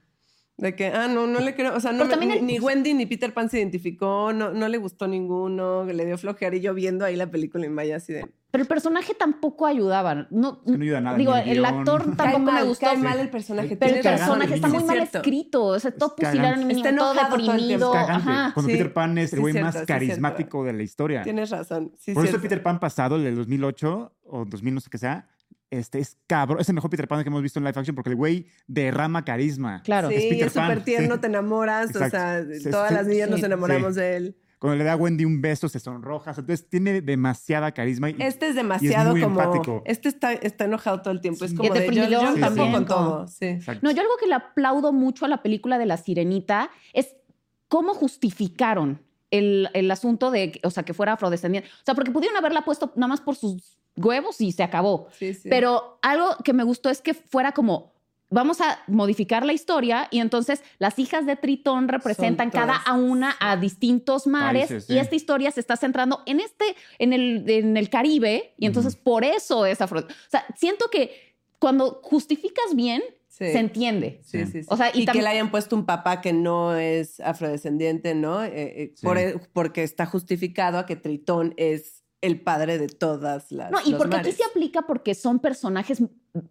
[0.59, 1.75] De que, ah, no, no le creo.
[1.75, 4.68] O sea, no me- ni, el- ni Wendy ni Peter Pan se identificó, no, no
[4.68, 6.55] le gustó ninguno, le dio flojera.
[6.55, 8.27] Y yo viendo ahí la película en Maya así de.
[8.51, 10.29] Pero el personaje tampoco ayudaba.
[10.31, 12.87] No, Es que no ayuda nada, Digo, el actor Cae tampoco me mal, gustó.
[12.87, 13.77] cae mal el personaje.
[13.77, 15.64] Pero el personaje está muy mal escrito.
[15.64, 16.89] O sea, todo Es pusilánime, cagante.
[16.91, 17.93] Está todo todo deprimido.
[17.93, 18.31] Cagante.
[18.31, 18.51] Ajá.
[18.55, 19.87] Cuando Sí, Peter Pan es sí, el güey más sí, cierto.
[19.87, 21.23] carismático de la historia.
[21.23, 21.93] Tienes razón.
[21.99, 22.39] Sí, Por eso.
[22.41, 25.29] Peter Pan pasado, el del 2008 o 2000, no sé qué sea,
[25.73, 26.61] este es cabrón.
[26.61, 29.25] Es el mejor Peter Pan que hemos visto en live action porque el güey derrama
[29.25, 29.83] carisma.
[29.83, 30.09] Claro.
[30.09, 31.20] Sí, Es Peter es súper tierno, sí.
[31.23, 31.95] te enamoras.
[31.97, 34.01] O sea, Se- todas se- las niñas nos enamoramos sí.
[34.01, 34.37] de él.
[34.59, 36.31] Cuando le da a Wendy un beso, se sonroja.
[36.31, 38.11] Entonces tiene demasiada carisma.
[38.11, 39.41] Y, Este es demasiado muy como.
[39.43, 39.83] empático.
[39.87, 41.45] Este está, está enojado todo el tiempo.
[41.45, 43.27] Es como Y de yo, deprimidón yo tampoco también, con todo.
[43.83, 47.16] No, yo algo que le aplaudo mucho a la película de La Sirenita es
[47.66, 49.03] cómo justificaron
[49.33, 51.68] el, el asunto de, que- o sea, que fuera afrodescendiente.
[51.68, 55.09] O sea, porque pudieron haberla puesto nada más por sus huevos y se acabó.
[55.18, 55.49] Sí, sí.
[55.51, 57.93] Pero algo que me gustó es que fuera como,
[58.30, 63.37] vamos a modificar la historia y entonces las hijas de Tritón representan cada a una
[63.41, 64.99] a distintos mares Países, y sí.
[64.99, 69.24] esta historia se está centrando en este, en el, en el Caribe y entonces por
[69.24, 70.01] eso es afro.
[70.01, 73.03] O sea, siento que cuando justificas bien,
[73.33, 73.51] Sí.
[73.51, 74.20] se entiende.
[74.24, 74.61] Sí, Sí.
[74.68, 78.45] O sea, y y, que le hayan puesto un papá que no es afrodescendiente, ¿no?
[78.45, 83.53] Eh, eh, por e- porque está justificado a que Tritón es el padre de todas
[83.53, 83.70] las.
[83.70, 86.03] No, y los porque aquí se aplica porque son personajes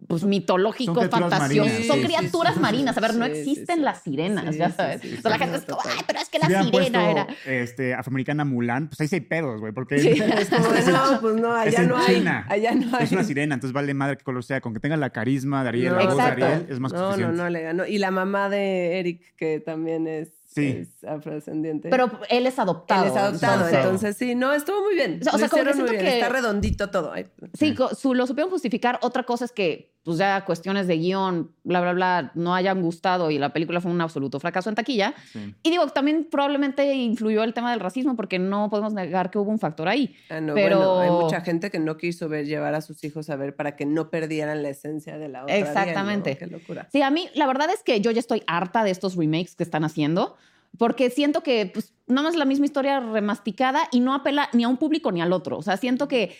[0.06, 2.60] pues, mitológicos, Son fantasiosos, son sí, criaturas sí.
[2.60, 2.96] marinas.
[2.96, 3.82] A ver, no existen sí.
[3.82, 5.00] las sirenas, Sí, ya sí, sabes.
[5.00, 6.70] sí, Entonces la sí, gente no, es como, ay, pero es que Si la sirena
[6.70, 7.26] puesto, era.
[7.46, 10.08] este, afroamericana Mulan, pues ahí sí hay pedos, güey, porque Sí.
[10.10, 12.14] Es como de, no, pues no, allá no hay.
[12.16, 12.46] China.
[12.48, 13.04] Allá no hay.
[13.04, 14.60] es una sirena, entonces vale madre que color sea.
[14.60, 16.44] Con que tenga la carisma de Ariel, No, la voz de Exacto.
[16.44, 17.42] Ariel, es más que No, no, suficiente.
[17.42, 17.86] no le ganó.
[17.86, 20.86] Y la mamá de Eric, que también es, Sí.
[21.00, 21.88] es afrodescendiente.
[21.88, 23.04] Pero él es adoptado.
[23.04, 25.18] él es adoptado, entonces- entonces sí, no, estuvo muy bien.
[25.20, 27.12] O sea, o sea, Lo como que hicieron muy siento bien, que- Está redondito todo.
[27.54, 28.98] Sí, su, lo supieron justificar.
[29.02, 33.30] Otra cosa es que, pues ya cuestiones de guion, bla, bla, bla, no hayan gustado
[33.30, 35.14] y la película fue un absoluto fracaso en taquilla.
[35.32, 35.54] Sí.
[35.62, 39.50] Y digo, también probablemente influyó el tema del racismo porque no podemos negar que hubo
[39.50, 40.14] un factor ahí.
[40.28, 43.30] Ah, no, Pero- bueno, hay mucha gente que no quiso ver llevar a sus hijos
[43.30, 45.56] a ver para que no perdieran la esencia de la otra.
[45.56, 46.36] Exactamente.
[46.36, 46.88] Qué locura.
[46.90, 49.62] Sí, a mí la verdad es que yo ya estoy harta de estos remakes que
[49.62, 50.36] están haciendo,
[50.78, 54.68] porque siento que pues, nada más la misma historia remasticada y no apela ni a
[54.68, 55.58] un público ni al otro.
[55.58, 56.34] O sea, siento que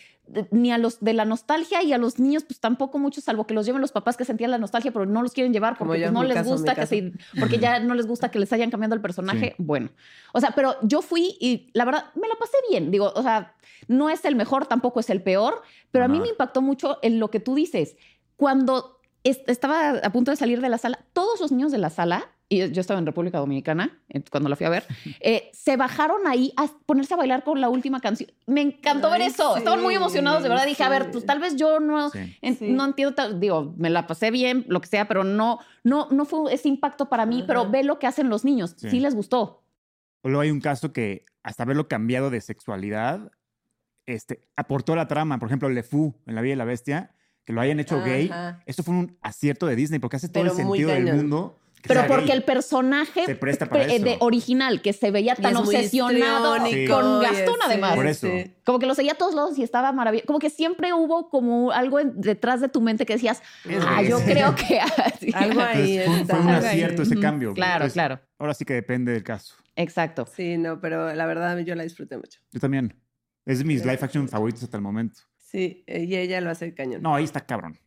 [0.51, 3.55] ni a los de la nostalgia y a los niños, pues tampoco mucho, salvo que
[3.55, 6.13] los lleven los papás que sentían la nostalgia, pero no los quieren llevar porque pues,
[6.13, 8.95] no les caso, gusta que se, porque ya no les gusta que les hayan cambiado
[8.95, 9.55] el personaje.
[9.59, 9.91] Bueno,
[10.33, 12.91] o sea, pero yo fui y la verdad me la pasé bien.
[12.91, 13.55] Digo, o sea,
[13.89, 17.19] no es el mejor, tampoco es el peor, pero a mí me impactó mucho en
[17.19, 17.97] lo que tú dices.
[18.37, 22.25] Cuando estaba a punto de salir de la sala, todos los niños de la sala,
[22.49, 24.85] y yo estaba en República Dominicana eh, cuando la fui a ver,
[25.21, 28.31] eh, se bajaron ahí a ponerse a bailar con la última canción.
[28.47, 29.57] Me encantó ver eso.
[29.57, 30.67] Estaban muy emocionados, de verdad.
[30.67, 32.37] Dije, a ver, pues tal vez yo no, Sí.
[32.43, 32.69] en- Sí.
[32.71, 36.53] no entiendo, digo, me la pasé bien, lo que sea, pero no, no, no fue
[36.53, 37.47] ese impacto para mí, Ajá.
[37.47, 38.75] pero ve lo que hacen los niños.
[38.77, 38.91] Sí.
[38.91, 39.63] Sí, les gustó.
[40.23, 43.33] O luego hay un caso que hasta haberlo cambiado de sexualidad,
[44.05, 45.39] este, aportó a la trama.
[45.39, 47.15] Por ejemplo, Le Fou en La Bella y la Bestia,
[47.45, 48.31] que lo hayan hecho gay.
[48.67, 51.59] Esto fue un acierto de Disney porque hace todo Pero el sentido del mundo.
[51.85, 52.37] Pero porque gay.
[52.37, 54.17] el personaje Se presta para de eso.
[54.21, 56.57] original, que se veía tan obsesionado
[56.89, 57.97] con Gastón, además.
[57.97, 58.29] Por eso.
[58.29, 58.55] sí.
[58.65, 60.27] Como que lo seguía a todos lados y estaba maravilloso.
[60.29, 64.01] Como que siempre hubo como algo en- detrás de tu mente que decías, Es ah,
[64.01, 65.33] yo creo que así.
[65.35, 66.73] Algo ahí Entonces, fue, un Algo ahí.
[66.83, 67.53] acierto ese cambio.
[67.53, 68.21] Claro, Entonces, claro.
[68.39, 69.57] Ahora sí que depende del caso.
[69.75, 70.29] Exacto.
[70.33, 72.39] Sí, no, pero la verdad yo la disfruté mucho.
[72.53, 72.95] Yo también.
[73.45, 75.23] Es de mis live action favoritos hasta el momento.
[75.53, 77.03] Sí, eh, y ella lo hace cañón.
[77.03, 77.79] No, ahí está cabrón.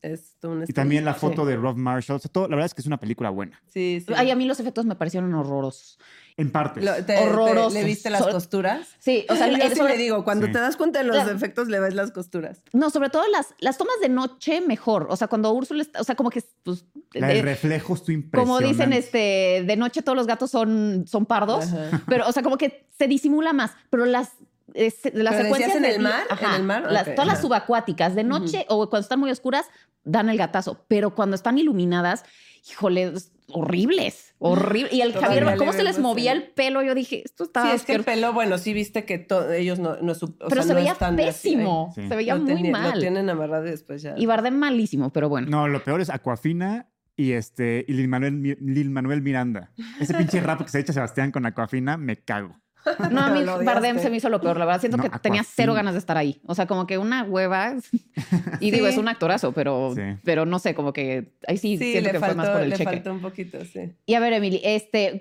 [0.00, 2.16] Es todo un Y también la foto de Rob Marshall.
[2.16, 3.60] O sea, todo- la verdad es que es una película buena.
[3.66, 4.12] Sí, sí.
[4.16, 5.98] Ay, a mí los efectos me parecieron horrorosos.
[6.36, 6.84] En partes.
[6.84, 7.74] Lo- te- te- horrorosos.
[7.74, 8.86] ¿Le viste las costuras?
[9.00, 10.52] Sí, o sea, yo el- sí sobre- le digo, cuando Sí.
[10.52, 12.62] te das cuenta de los La- efectos, le ves las costuras.
[12.72, 15.08] no, sobre todo las, las tomas de noche mejor.
[15.10, 18.14] O sea, cuando Úrsula está, o sea, como que, pues, La de- del reflejo estuvo
[18.30, 18.68] como impresionante.
[18.68, 21.64] dicen, este, de noche todos los gatos son, son pardos.
[21.72, 22.02] Ajá.
[22.06, 23.72] Pero, o sea, como que se disimula más.
[23.90, 24.30] Pero las,
[24.74, 26.22] eh, se- las ¿Pero secuencias en de el mar?
[26.40, 26.90] ¿En el mar?
[26.90, 29.66] las- todas las subacuáticas de noche o cuando están muy oscuras
[30.04, 30.84] dan el gatazo.
[30.88, 32.24] Pero cuando están iluminadas,
[32.70, 34.34] híjole, es horribles.
[34.38, 34.90] Horrible.
[34.92, 36.82] Y el Todavía Javier, ¿cómo se les movía el- el pelo?
[36.82, 39.96] Yo dije, esto está Sí, es que el pelo, bueno, sí viste que ellos no,
[39.96, 41.90] no su- Pero sea, se no veía están así, pésimo.
[41.94, 42.06] Sí.
[42.08, 42.94] Se veía lo muy mal.
[42.94, 44.14] Lo tienen amarrado y después ya.
[44.16, 45.48] Y Bardem malísimo, pero bueno.
[45.50, 49.72] No, lo peor es Aquafina y este y Lin Manuel, Lin Manuel Miranda.
[49.98, 52.54] Ese pinche rap que se echa Sebastián con Aquafina, me cago.
[53.10, 53.44] No, a mí.
[53.44, 54.56] Bardem se me hizo lo peor.
[54.58, 56.40] La verdad, siento No, que tenía cero ganas de estar ahí.
[56.46, 57.74] O sea, como que una hueva.
[58.60, 60.02] Y digo, es un actorazo, pero, Sí.
[60.24, 62.70] pero no sé, como que ahí sí, Sí, siento le que fue más por el
[62.70, 62.90] le cheque.
[62.90, 63.92] faltó un poquito, sí.
[64.06, 65.20] Y a ver, Emily, este,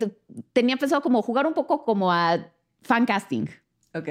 [0.53, 2.37] tenía pensado como jugar un poco como a
[2.81, 3.45] fan casting.
[3.93, 4.05] Ok.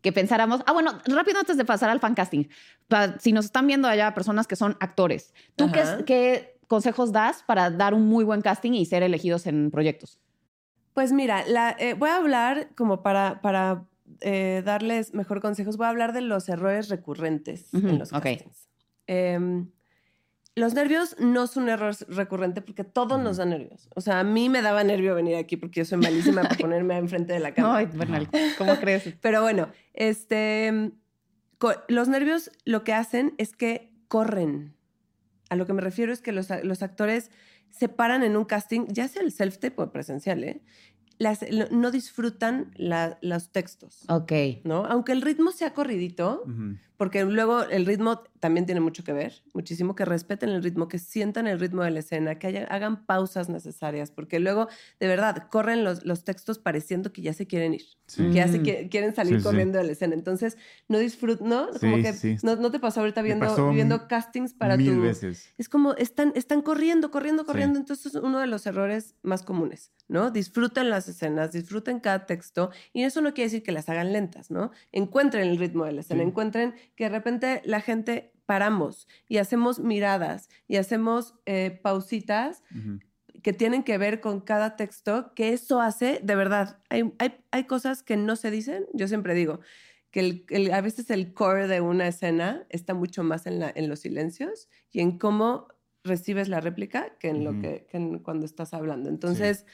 [0.00, 2.44] Que pensáramos, ah, bueno, rápido antes de pasar al fan casting,
[2.88, 7.42] pa- si nos están viendo allá personas que son actores, ¿tú qué, qué- consejos das
[7.42, 10.18] para dar un muy buen casting y ser elegidos en proyectos?
[11.00, 13.86] Pues mira, la, eh, voy a hablar como para, para
[14.20, 18.22] eh, darles mejor consejos, voy a hablar de los errores recurrentes en los ok.
[18.22, 18.68] castings.
[19.06, 19.70] Em,
[20.56, 23.88] los nervios no son un error recurrente porque todos nos dan nervios.
[23.94, 26.98] O sea, a mí me daba nervio venir aquí porque yo soy malísima para ponerme
[26.98, 27.78] enfrente de la cámara.
[27.78, 28.28] Ay, Bernal,
[28.58, 29.14] ¿cómo crees?
[29.22, 30.92] Pero bueno, este,
[31.88, 34.74] los nervios lo que hacen es que corren.
[35.48, 37.30] A lo que me refiero es que los, los actores
[37.70, 40.60] se paran en un casting, ya sea el self-tape o presencial, ¿eh?
[41.20, 44.32] Las- no disfrutan la- los textos, Ok.
[44.64, 44.86] ¿no?
[44.86, 46.78] Aunque el ritmo sea corridito, Ujú.
[47.00, 50.98] Porque luego el ritmo también tiene mucho que ver, muchísimo que respeten el ritmo, que
[50.98, 55.48] sientan el ritmo de la escena, que haya- hagan pausas necesarias, porque luego, de verdad,
[55.50, 58.24] corren los, los textos pareciendo que ya se quieren ir, Sí.
[58.28, 58.62] que ya se Mm.
[58.62, 59.44] qui- quieren salir Sí, sí.
[59.44, 60.14] corriendo de la escena.
[60.14, 61.68] Entonces, no disfrutan, ¿no?
[61.80, 62.36] Como Sí, que sí.
[62.42, 65.00] no, no te pasó ahorita viendo, pasó viendo castings para Mil tu...
[65.00, 65.48] veces.
[65.56, 67.46] Es como están, están corriendo, corriendo, Sí.
[67.46, 67.78] corriendo.
[67.78, 70.30] Entonces es uno de los errores más comunes, ¿no?
[70.30, 72.70] Disfruten las escenas, disfruten cada texto.
[72.92, 74.70] Y eso no quiere decir que las hagan lentas, ¿no?
[74.92, 76.28] Encuentren el ritmo de la escena, Sí.
[76.28, 82.62] encuentren que de repente la gente paramos y hacemos miradas y hacemos eh, pausitas
[83.42, 87.64] que tienen que ver con cada texto, que eso hace, de verdad, hay, hay, hay
[87.64, 89.60] cosas que no se dicen, yo siempre digo,
[90.10, 93.70] que el- el- a veces el core de una escena está mucho más en, la,
[93.74, 95.68] en los silencios y en cómo
[96.04, 99.08] recibes la réplica que en lo que, que en cuando estás hablando.
[99.08, 99.64] Entonces,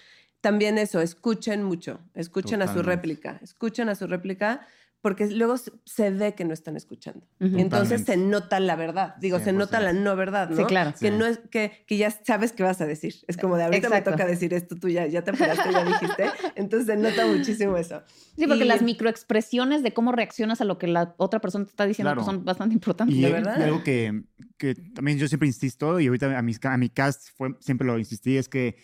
[0.42, 4.66] también eso, escuchen mucho, escuchen a su réplica, escuchen a su réplica,
[5.06, 7.24] porque luego se- ve que no están escuchando.
[7.40, 7.56] Ujú.
[7.56, 10.02] Y entonces se nota la verdad, digo, se nota la 100%.
[10.02, 10.56] no verdad, ¿no?
[10.56, 10.90] Sí, claro.
[10.98, 11.16] Que, Sí.
[11.16, 13.14] no es, que, que ya sabes qué vas a decir.
[13.28, 14.10] Es como de ahorita Exacto.
[14.10, 16.24] me toca decir esto, tú ya, ya te apuraste, ya dijiste.
[16.56, 18.02] Entonces se nota muchísimo eso.
[18.36, 21.70] Sí, porque Y- las microexpresiones de cómo reaccionas a lo que la otra persona te
[21.70, 22.24] está diciendo Claro.
[22.24, 23.16] pues, son bastante importantes.
[23.16, 23.62] Y, ¿De y verdad?
[23.62, 24.24] algo que,
[24.58, 27.96] que también yo siempre insisto, y ahorita a, mis, a mi cast fue, siempre lo
[27.98, 28.76] insistí, es que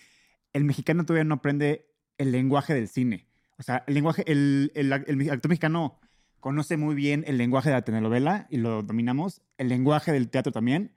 [0.52, 3.26] el mexicano todavía no aprende el lenguaje del cine.
[3.58, 6.00] O sea, el lenguaje, el, el, ac- el actor mexicano
[6.42, 10.50] conoce muy bien el lenguaje de la telenovela y lo dominamos, el lenguaje del teatro
[10.50, 10.92] también,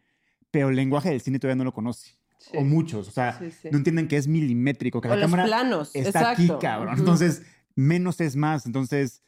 [0.50, 2.18] pero el lenguaje del cine todavía no lo conoce.
[2.40, 2.58] Sí.
[2.58, 3.70] O muchos, o sea, Sí, sí.
[3.72, 5.96] no entienden que es milimétrico, que O la los cámara planos.
[5.96, 6.44] está exacto.
[6.44, 6.98] aquí, cabrón.
[6.98, 7.44] Entonces,
[7.76, 8.66] menos es más.
[8.66, 9.22] Entonces,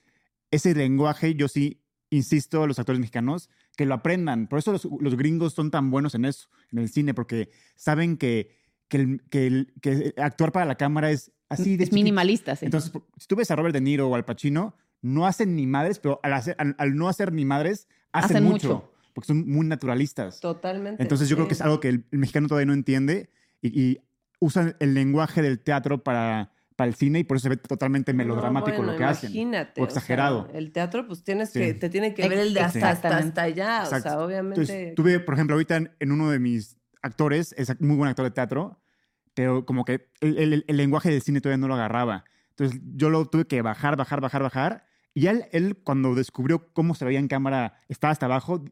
[0.52, 4.48] ese lenguaje, yo sí insisto a los actores mexicanos que lo aprendan.
[4.48, 8.18] Por eso los, los gringos son tan buenos en eso, en el cine, porque saben
[8.18, 8.56] que,
[8.88, 11.96] que, el- que el- que actuar para la cámara es así de es chiquito.
[11.96, 12.66] minimalista, sí.
[12.66, 16.00] Entonces, si tú ves a Robert De Niro o al Pacino, no hacen ni madres,
[16.00, 18.92] pero al, hacer- al- al no hacer ni madres, hacen, Hacen mucho, mucho.
[19.14, 20.40] porque son muy naturalistas.
[20.40, 21.02] Totalmente.
[21.02, 21.64] Entonces yo creo que es sí.
[21.64, 23.30] algo que el, el mexicano todavía no entiende
[23.62, 24.00] y, y
[24.40, 28.14] usan el lenguaje del teatro para, para el cine y por eso se ve totalmente
[28.14, 29.30] melodramático No, bueno, lo que hacen.
[29.32, 30.50] imagínate, O o sea, exagerado.
[30.54, 31.60] el teatro, pues tienes Sí.
[31.60, 33.80] que, te tiene que Ex- ver el de hasta, hasta, hasta allá.
[33.82, 34.10] O Exacto.
[34.10, 34.62] sea, obviamente.
[34.62, 38.26] Entonces, tuve, por ejemplo, ahorita en, en uno de mis actores, es muy buen actor
[38.26, 38.80] de teatro,
[39.34, 42.24] pero como que el, el- el lenguaje del cine todavía no lo agarraba.
[42.50, 44.87] Entonces yo lo tuve que bajar, bajar, bajar, bajar.
[45.18, 48.64] Y él, él cuando descubrió cómo se veía en cámara, estaba hasta abajo,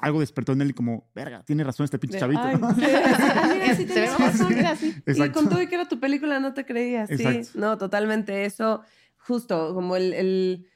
[0.00, 2.42] algo despertó en él como, verga, tiene razón este pinche chavito.
[2.44, 2.80] "Ay, sí,
[3.54, 4.48] mira, sí Se tienes ve razón".
[4.54, 4.94] mira, sí.
[5.06, 7.08] Y con todo y que era tu película, no te creías.
[7.08, 7.58] Sí, Exacto.
[7.58, 8.44] no, totalmente.
[8.44, 8.82] Eso,
[9.16, 10.66] justo, como el, el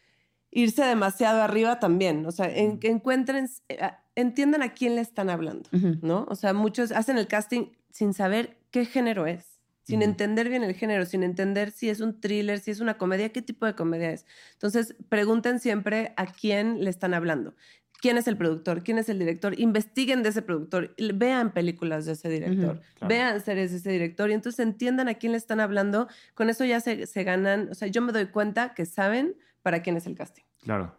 [0.50, 2.24] irse demasiado arriba también.
[2.24, 3.78] O sea, en, que encuentren, eh,
[4.14, 5.68] entiendan a quién le están hablando.
[6.00, 6.24] ¿no?
[6.30, 9.51] O sea, muchos hacen el casting sin saber qué género es,
[9.82, 13.30] sin entender bien el género, sin entender si es un thriller, si es una comedia,
[13.30, 14.26] qué tipo de comedia es.
[14.52, 17.54] Entonces, pregunten siempre a quién le están hablando.
[18.00, 18.82] ¿Quién es el productor?
[18.82, 19.58] ¿Quién es el director?
[19.60, 20.92] Investiguen de ese productor.
[21.14, 22.80] Vean películas de ese director.
[22.94, 23.08] claro.
[23.08, 24.28] Vean series de ese director.
[24.28, 26.08] Y entonces entiendan a quién le están hablando.
[26.34, 27.68] Con eso ya se, se ganan.
[27.70, 30.42] O sea, yo me doy cuenta que saben para quién es el casting.
[30.62, 30.96] Claro.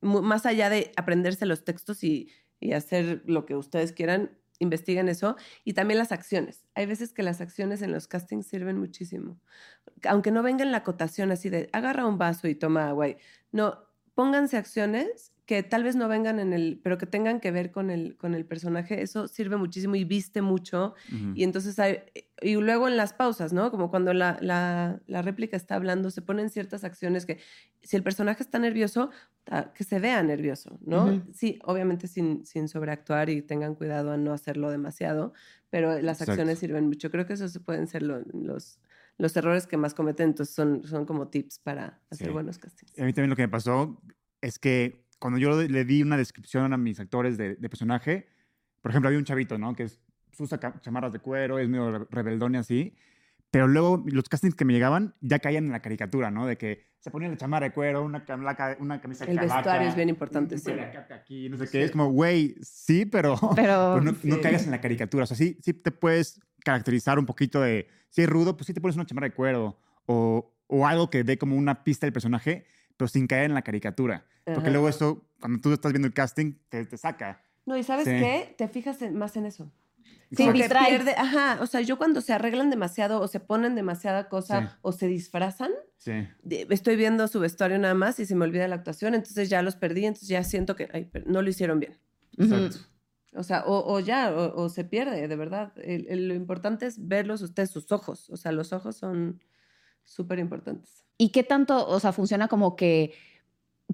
[0.00, 5.36] Más allá de aprenderse los textos y, y hacer lo que ustedes quieran, investiguen eso.
[5.64, 6.66] Y también las acciones.
[6.74, 9.40] Hay veces que las acciones en los castings sirven muchísimo.
[10.04, 13.08] Aunque no venga en la acotación así de agarra un vaso y toma agua.
[13.52, 13.87] No,
[14.18, 17.88] pónganse acciones que tal vez no vengan en el, pero que tengan que ver con
[17.88, 19.00] el, con el personaje.
[19.00, 20.94] Eso sirve muchísimo y viste mucho.
[21.34, 22.00] Y entonces hay,
[22.42, 23.70] y luego en las pausas, ¿no?
[23.70, 27.38] Como cuando la, la, la réplica está hablando, se ponen ciertas acciones que
[27.80, 29.10] si el personaje está nervioso,
[29.74, 31.24] que se vea nervioso, ¿no?
[31.32, 35.32] Sí, obviamente sin, sin sobreactuar y tengan cuidado a no hacerlo demasiado,
[35.70, 36.32] pero las Exacto.
[36.32, 37.10] acciones sirven mucho.
[37.12, 38.80] Creo que esos se pueden ser lo- los,
[39.18, 42.32] los errores que más cometen, entonces son, son como tips para hacer Sí.
[42.32, 42.98] buenos castings.
[42.98, 44.00] A mí también lo que me pasó
[44.40, 48.28] es que cuando yo le di una descripción a mis actores de, de personaje,
[48.80, 49.74] por ejemplo, había un chavito, ¿no?
[49.74, 50.00] Que es,
[50.38, 52.94] usa chamarras de cuero, es medio re- rebeldón y así,
[53.50, 56.46] pero luego los castings que me llegaban ya caían en la caricatura, ¿no?
[56.46, 59.88] De que se ponía la chamarra de cuero, una, cam- una camisa El calaca, vestuario
[59.88, 60.70] es bien importante, un sí.
[61.12, 61.72] aquí, no sé Sí.
[61.72, 61.84] qué.
[61.84, 64.40] Es como, güey, sí, pero, Pero, pero no, no sí.
[64.40, 65.24] caigas en la caricatura.
[65.24, 68.74] O sea, sí, sí te puedes caracterizar un poquito de, si es rudo, pues sí
[68.74, 72.12] te pones una chamarra de cuero o, o algo que dé como una pista del
[72.12, 74.26] personaje, pero sin caer en la caricatura.
[74.44, 74.70] Porque Ajá.
[74.70, 77.42] luego eso, cuando tú estás viendo el casting, te, te saca.
[77.66, 78.10] No, y ¿sabes Sí.
[78.12, 78.54] qué?
[78.56, 79.70] Te fijas en- más en eso.
[80.30, 84.28] Sí, Porque pierde, ajá, o sea, yo cuando se arreglan demasiado o se ponen demasiada
[84.28, 84.74] cosa Sí.
[84.82, 86.12] o se disfrazan, Sí.
[86.42, 89.62] de- estoy viendo su vestuario nada más y se me olvida la actuación, entonces ya
[89.62, 91.98] los perdí, entonces ya siento que ay, no lo hicieron bien.
[92.36, 92.78] Exacto.
[93.34, 95.72] O sea, o, o ya, o, o se pierde, de verdad.
[95.78, 98.30] El- el- lo importante es verlos ustedes, sus ojos.
[98.30, 99.40] O sea, los ojos son
[100.04, 101.04] súper importantes.
[101.18, 103.12] ¿Y qué tanto, o sea, funciona como que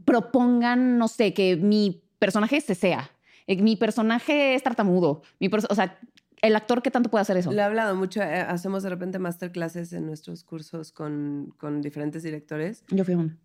[0.04, 3.10] propongan, no sé, que mi personaje se sea,
[3.46, 5.98] eh, mi personaje es tartamudo, mi o sea,
[6.42, 7.50] el actor qué tanto puede hacer eso?
[7.52, 12.22] Le he hablado mucho, eh, hacemos de repente masterclasses en nuestros cursos con, con diferentes
[12.22, 12.84] directores.
[12.90, 13.38] Yo fui a una.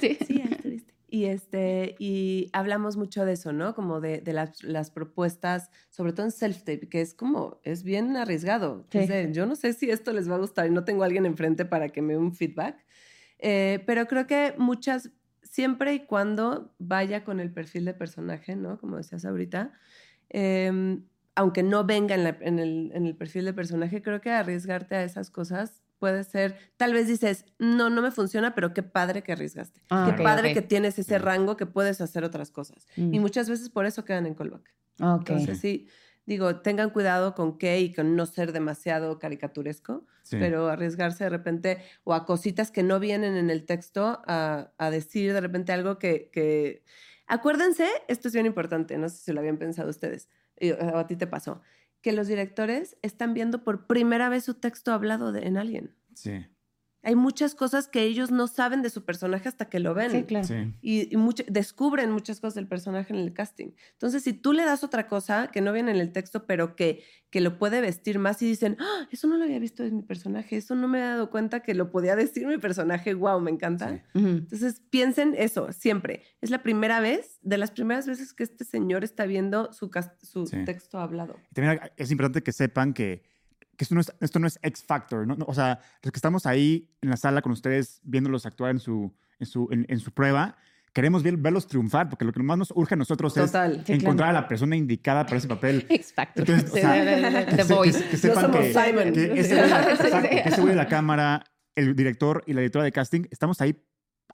[0.00, 0.16] sí.
[0.26, 0.94] Sí, ahí estuviste.
[1.08, 3.74] Y, este, y hablamos mucho de eso, ¿no?
[3.76, 8.16] Como de, de las, las propuestas, sobre todo en self-tape, que es como, es bien
[8.16, 8.88] arriesgado.
[8.90, 9.06] Sí.
[9.32, 11.64] Yo no sé si esto les va a gustar y no tengo a alguien enfrente
[11.64, 12.84] para que me dé un feedback.
[13.38, 18.78] Eh, pero creo que muchas, siempre y cuando vaya con el perfil de personaje, ¿no?
[18.80, 19.74] Como decías ahorita,
[20.30, 20.98] eh,
[21.36, 24.96] aunque no venga en, la- en el, en el perfil de personaje, creo que arriesgarte
[24.96, 29.22] a esas cosas puede ser, tal vez dices, no, no me funciona, pero qué padre
[29.22, 29.80] que arriesgaste.
[29.90, 32.86] Ah, qué padre que tienes ese rango que puedes hacer otras cosas.
[32.96, 33.14] Mm.
[33.14, 34.74] Y muchas veces por eso quedan en callback.
[35.00, 35.30] Ok.
[35.30, 35.88] Entonces sí,
[36.26, 40.36] digo, tengan cuidado con qué y con no ser demasiado caricaturesco, Sí.
[40.40, 44.90] pero arriesgarse de repente o a cositas que no vienen en el texto, a, a
[44.90, 46.82] decir de repente algo que, que...
[47.28, 50.28] Acuérdense, esto es bien importante, no sé si lo habían pensado ustedes,
[50.58, 51.60] y- o a ti te pasó,
[52.06, 55.92] que los directores están viendo por primera vez su texto hablado de- en alguien.
[56.14, 56.46] Sí.
[57.06, 60.22] Hay muchas cosas que ellos no saben de su personaje hasta que lo ven Sí,
[60.24, 60.46] claro.
[60.46, 60.74] Sí.
[60.82, 63.68] y, y mucho- descubren muchas cosas del personaje en el casting.
[63.92, 67.04] Entonces, si tú le das otra cosa que no viene en el texto, pero que,
[67.30, 70.02] que lo puede vestir más y dicen, "Ah, eso no lo había visto en mi
[70.02, 73.52] personaje, eso no me he dado cuenta que lo podía decir mi personaje, wow, me
[73.52, 74.02] encanta.
[74.12, 74.18] Sí.
[74.18, 74.28] Ujú.
[74.28, 76.22] Entonces, piensen eso, siempre.
[76.40, 79.90] Es la primera vez, de las primeras veces que este señor está viendo su,
[80.22, 80.64] su Sí.
[80.64, 81.36] texto hablado.
[81.52, 83.22] Y también es importante que sepan que,
[83.76, 85.26] que esto, no es, esto no es X Factor.
[85.26, 85.36] ¿no?
[85.36, 88.80] No, O sea, los que estamos ahí en la sala con ustedes viéndolos actuar en
[88.80, 90.56] su, en su, en, en su prueba,
[90.92, 93.82] queremos ver- verlos triunfar, porque lo que más nos urge a nosotros Total.
[93.82, 94.38] Es encontrar claro.
[94.38, 95.86] a la persona indicada para ese papel.
[95.90, 96.48] X Factor.
[96.48, 97.98] Entonces, o sea, que The que Voice.
[97.98, 99.12] se- que sepan somos que, Simon.
[99.12, 102.60] que ese güey la- exacto, que ese güey de la cámara, el director y la
[102.62, 103.76] directora de casting, estamos ahí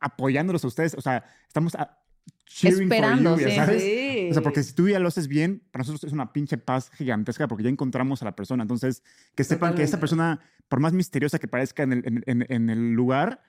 [0.01, 0.95] apoyándolos a ustedes.
[0.95, 1.99] O sea, estamos a-
[2.47, 3.57] cheering Esperando, for you, ya sí.
[3.57, 3.83] ¿sabes?
[3.83, 4.29] Sí.
[4.31, 6.91] O sea, porque si tú ya lo haces bien, para nosotros es una pinche paz
[6.91, 8.63] gigantesca porque ya encontramos a la persona.
[8.63, 9.03] Entonces,
[9.35, 10.01] que sepan que esa Totalmente.
[10.01, 13.43] persona, por más misteriosa que parezca en el, en, en- en el lugar,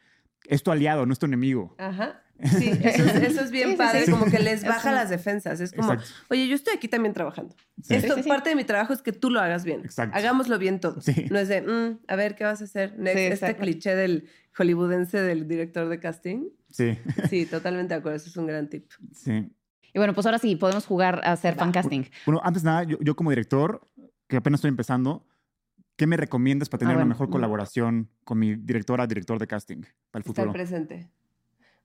[0.48, 1.76] es tu aliado, no es tu enemigo.
[1.78, 2.20] Ajá.
[2.44, 4.12] Sí, eso es, eso es bien Sí, padre, sí.
[4.12, 5.60] como que les Es baja las defensas.
[5.62, 6.14] Es como, Exacto.
[6.30, 7.56] oye, yo estoy aquí también trabajando.
[7.82, 7.96] Sí.
[7.96, 8.30] Esto, Sí, sí, sí.
[8.30, 9.82] parte de mi trabajo es que tú lo hagas bien.
[9.86, 10.18] Exacto.
[10.18, 11.06] Hagámoslo bien todos.
[11.06, 11.28] Sí.
[11.30, 12.98] No es de, "Mm, a ver, ¿qué vas a hacer?
[13.00, 14.28] Next, Sí, este cliché del
[14.58, 16.50] hollywoodense del director de casting.
[16.70, 16.98] Sí,
[17.30, 18.18] Sí, totalmente de acuerdo.
[18.18, 18.90] Eso es un gran tip.
[19.14, 19.50] sí.
[19.96, 22.06] Y bueno, pues ahora sí, podemos jugar a hacer fan casting.
[22.26, 23.88] Bueno, antes de nada, yo, yo como director,
[24.28, 25.28] que apenas estoy empezando,
[25.98, 27.10] ¿qué me recomiendas para tener Ah, una bueno.
[27.16, 29.82] mejor colaboración con mi directora, director de casting
[30.12, 30.52] para el Estar futuro?
[30.52, 31.12] presente.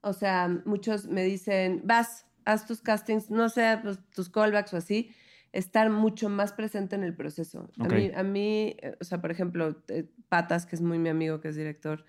[0.01, 4.77] O sea, muchos me dicen, vas, haz tus castings, no sé, pues, tus callbacks o
[4.77, 5.11] así,
[5.51, 7.69] estar mucho más presente en el proceso.
[7.79, 11.09] A mí, a mí, eh, o sea, por ejemplo, eh, Patas, que es muy mi
[11.09, 12.05] amigo, que es director,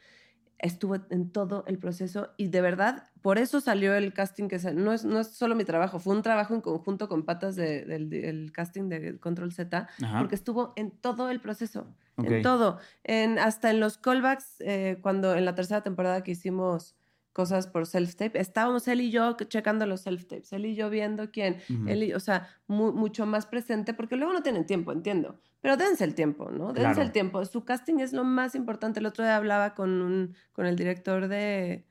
[0.62, 4.92] estuvo en todo el proceso y de verdad, por eso salió el casting que no
[4.92, 8.12] es, no es solo mi trabajo, fue un trabajo en conjunto con Patas de- del
[8.12, 10.18] el casting de Control Z, Ajá.
[10.18, 11.86] porque estuvo en todo el proceso,
[12.18, 16.94] en todo, en, hasta en los callbacks, eh, cuando en la tercera temporada que hicimos
[17.32, 21.58] cosas por self-tape, estábamos él y yo checando los self-tapes, él y yo viendo quién,
[21.70, 21.88] Ujú.
[21.88, 25.76] él y- o sea, mu- mucho más presente, porque luego no tienen tiempo, entiendo, pero
[25.76, 26.68] dense el tiempo, ¿no?
[26.72, 27.02] Dense Claro.
[27.02, 28.98] el tiempo, su casting es lo más importante.
[29.00, 31.86] El otro día hablaba con, un, con el director de,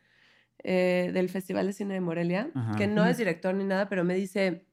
[0.63, 2.75] eh, del Festival de Cine de Morelia, Ajá.
[2.75, 4.65] que no es director ni nada, pero me dice,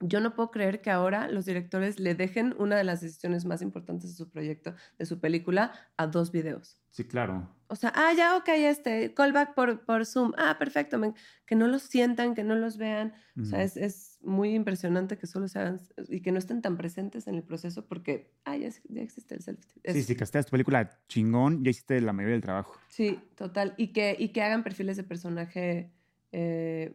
[0.00, 3.62] yo no puedo creer que ahora los directores le dejen una de las decisiones más
[3.62, 6.76] importantes de su proyecto, de su película, a dos videos.
[6.90, 7.48] Sí, claro.
[7.74, 10.30] O sea, ah, ya, ok, este, callback por, por Zoom.
[10.38, 11.00] Ah, perfecto.
[11.44, 13.12] Que no los sientan, que no los vean.
[13.40, 16.76] O sea, es, es muy impresionante que solo se hagan y que no estén tan
[16.76, 19.58] presentes en el proceso porque, ah, ya, ya existe el self
[19.92, 22.78] Sí, si casteas tu película chingón, ya hiciste la mayoría del trabajo.
[22.88, 23.74] Sí, total.
[23.76, 25.90] Y que, y que hagan perfiles de personaje
[26.30, 26.94] eh,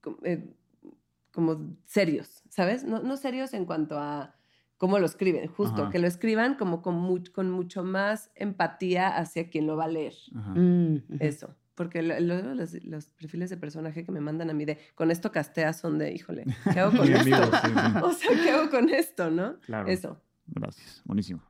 [0.00, 0.54] com- eh,
[1.32, 2.82] como serios, ¿sabes?
[2.84, 4.34] No, no serios en cuanto a
[4.78, 5.90] cómo lo escriben, justo, Ajá.
[5.90, 9.88] que lo escriban como con, mu- con mucho más empatía hacia quien lo va a
[9.88, 10.14] leer.
[10.34, 10.50] Ajá.
[10.54, 11.02] Mm.
[11.20, 11.54] Eso.
[11.74, 15.30] Porque lo- los, los perfiles de personaje que me mandan a mí de con esto
[15.30, 17.34] casteas son de, híjole, ¿qué hago con esto?
[17.34, 17.98] amigo, sí, sí.
[18.02, 19.58] O sea, ¿qué hago con esto, no?
[19.60, 19.88] Claro.
[19.88, 20.20] Eso.
[20.46, 21.02] Gracias.
[21.04, 21.42] Buenísimo.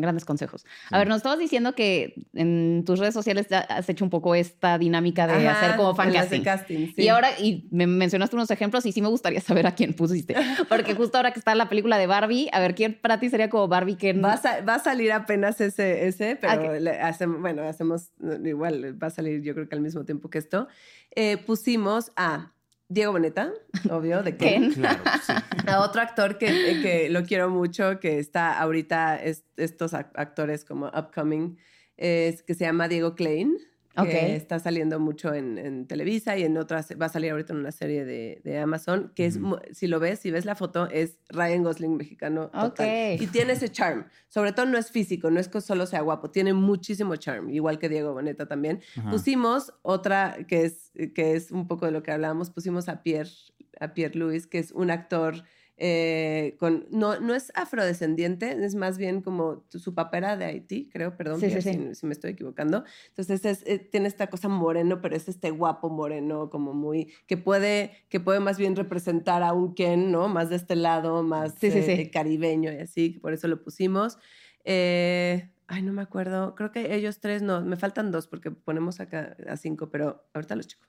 [0.00, 0.62] Grandes consejos.
[0.62, 0.68] Sí.
[0.94, 4.34] A ver, nos estabas diciendo que en tus redes sociales ya has hecho un poco
[4.34, 6.42] esta dinámica de Ajá, hacer como fan casting.
[6.42, 7.02] casting, sí.
[7.02, 10.36] Y ahora, y me mencionaste unos ejemplos y sí me gustaría saber a quién pusiste.
[10.68, 13.50] Porque justo ahora que está la película de Barbie, a ver, ¿quién para ti sería
[13.50, 13.96] como Barbie?
[13.96, 16.80] que Va a, va a salir apenas ese, ese pero Ok.
[16.80, 18.12] le hacem- bueno, hacemos
[18.44, 20.68] igual, va a salir yo creo que al mismo tiempo que esto.
[21.16, 22.52] Eh, pusimos a
[22.88, 23.52] Diego Boneta,
[23.90, 24.72] obvio, de Ken.
[24.72, 24.72] Ken.
[24.74, 25.32] Claro, sí.
[25.68, 30.10] A otro actor que, eh, que lo quiero mucho, que está ahorita, es- estos ac-
[30.14, 31.58] actores como upcoming,
[31.98, 33.56] es, que se llama Diego Klein.
[34.04, 37.60] Que está saliendo mucho en, en Televisa y en otras, va a salir ahorita en
[37.60, 39.38] una serie de, de Amazon, que es,
[39.72, 42.50] si lo ves, si ves la foto, es Ryan Gosling mexicano.
[42.50, 43.20] total.
[43.20, 44.06] Y tiene ese charm.
[44.28, 47.78] Sobre todo no es físico, no es que solo sea guapo, tiene muchísimo charm, igual
[47.78, 48.80] que Diego Boneta también.
[48.96, 49.10] Ajá.
[49.10, 53.30] Pusimos otra que es, que es un poco de lo que hablábamos, pusimos a Pierre,
[53.80, 55.44] a Pierre Louis, que es un actor
[55.80, 60.88] eh, con, no, no es afrodescendiente, es más bien como su papá era de Haití,
[60.92, 61.88] creo, perdón, Sí, sí, Pierre, sí.
[61.90, 62.84] Si, si me estoy equivocando.
[63.08, 67.36] Entonces es, eh, tiene esta cosa moreno, pero es este guapo moreno, como muy, que
[67.36, 70.28] puede, que puede más bien representar a un Ken, ¿no?
[70.28, 74.18] Más de este lado, más eh, caribeño y así, por eso lo pusimos.
[74.64, 76.54] Eh, ay, no me acuerdo.
[76.54, 77.60] Creo que ellos tres no.
[77.62, 80.84] Me faltan dos porque ponemos acá a cinco, pero ahorita los checo.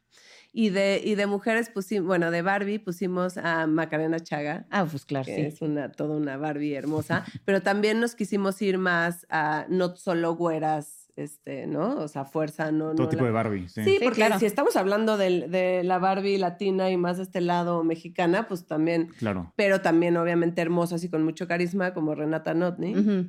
[0.51, 5.05] Y de, y de mujeres pusimos, bueno, de Barbie pusimos a Macarena Chaga, Ah, pues
[5.05, 5.41] claro, que sí.
[5.41, 10.35] es una, toda una Barbie hermosa, pero también nos quisimos ir más a no solo
[10.35, 11.97] güeras, este, ¿no?
[11.97, 12.91] O sea, fuerza, no.
[12.95, 13.67] Todo no tipo la- de Barbie.
[13.69, 13.83] Sí.
[13.83, 14.39] Sí, Sí, porque claro.
[14.39, 18.65] si estamos hablando del- de, la Barbie latina y más de este lado mexicana, pues
[18.65, 19.51] también, Claro.
[19.55, 23.27] pero también obviamente hermosas y con mucho carisma, como Renata Notni Ujú.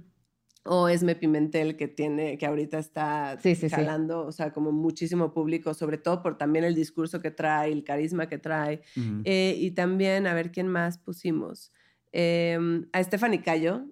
[0.64, 3.74] O Esme Pimentel que tiene que ahorita está Sí, sí, sí.
[3.74, 7.82] jalando, o sea, como muchísimo público, sobre todo por también el discurso que trae, el
[7.84, 8.82] carisma que trae.
[8.96, 9.22] Ujú.
[9.24, 11.72] Eh, y también, a ver quién más pusimos.
[12.12, 12.58] Eh,
[12.92, 13.86] a Stephanie Cayo,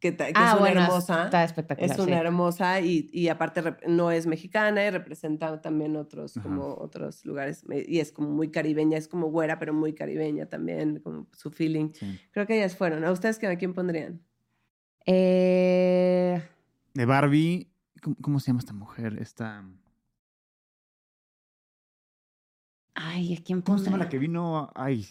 [0.00, 1.24] que, que Ah, es una bueno, hermosa.
[1.24, 1.90] Está espectacular.
[1.90, 2.26] Es una sí.
[2.26, 6.48] hermosa y, y aparte no es mexicana y representa también otros, Ajá.
[6.48, 7.66] como otros lugares.
[7.66, 11.50] Me- Y es como muy caribeña, es como güera, pero muy caribeña también, como su
[11.50, 11.90] feeling.
[11.92, 12.18] Sí.
[12.32, 13.04] Creo que ellas fueron.
[13.04, 14.22] ¿A ustedes a quién pondrían?
[15.06, 16.42] Eh,
[16.94, 17.68] De Barbie.
[18.02, 19.18] ¿Cómo, cómo se llama esta mujer?
[19.20, 19.64] Esta.
[22.94, 24.70] Ay, ¿a quién ¿Cómo se llama la que vino?
[24.74, 25.06] Ay.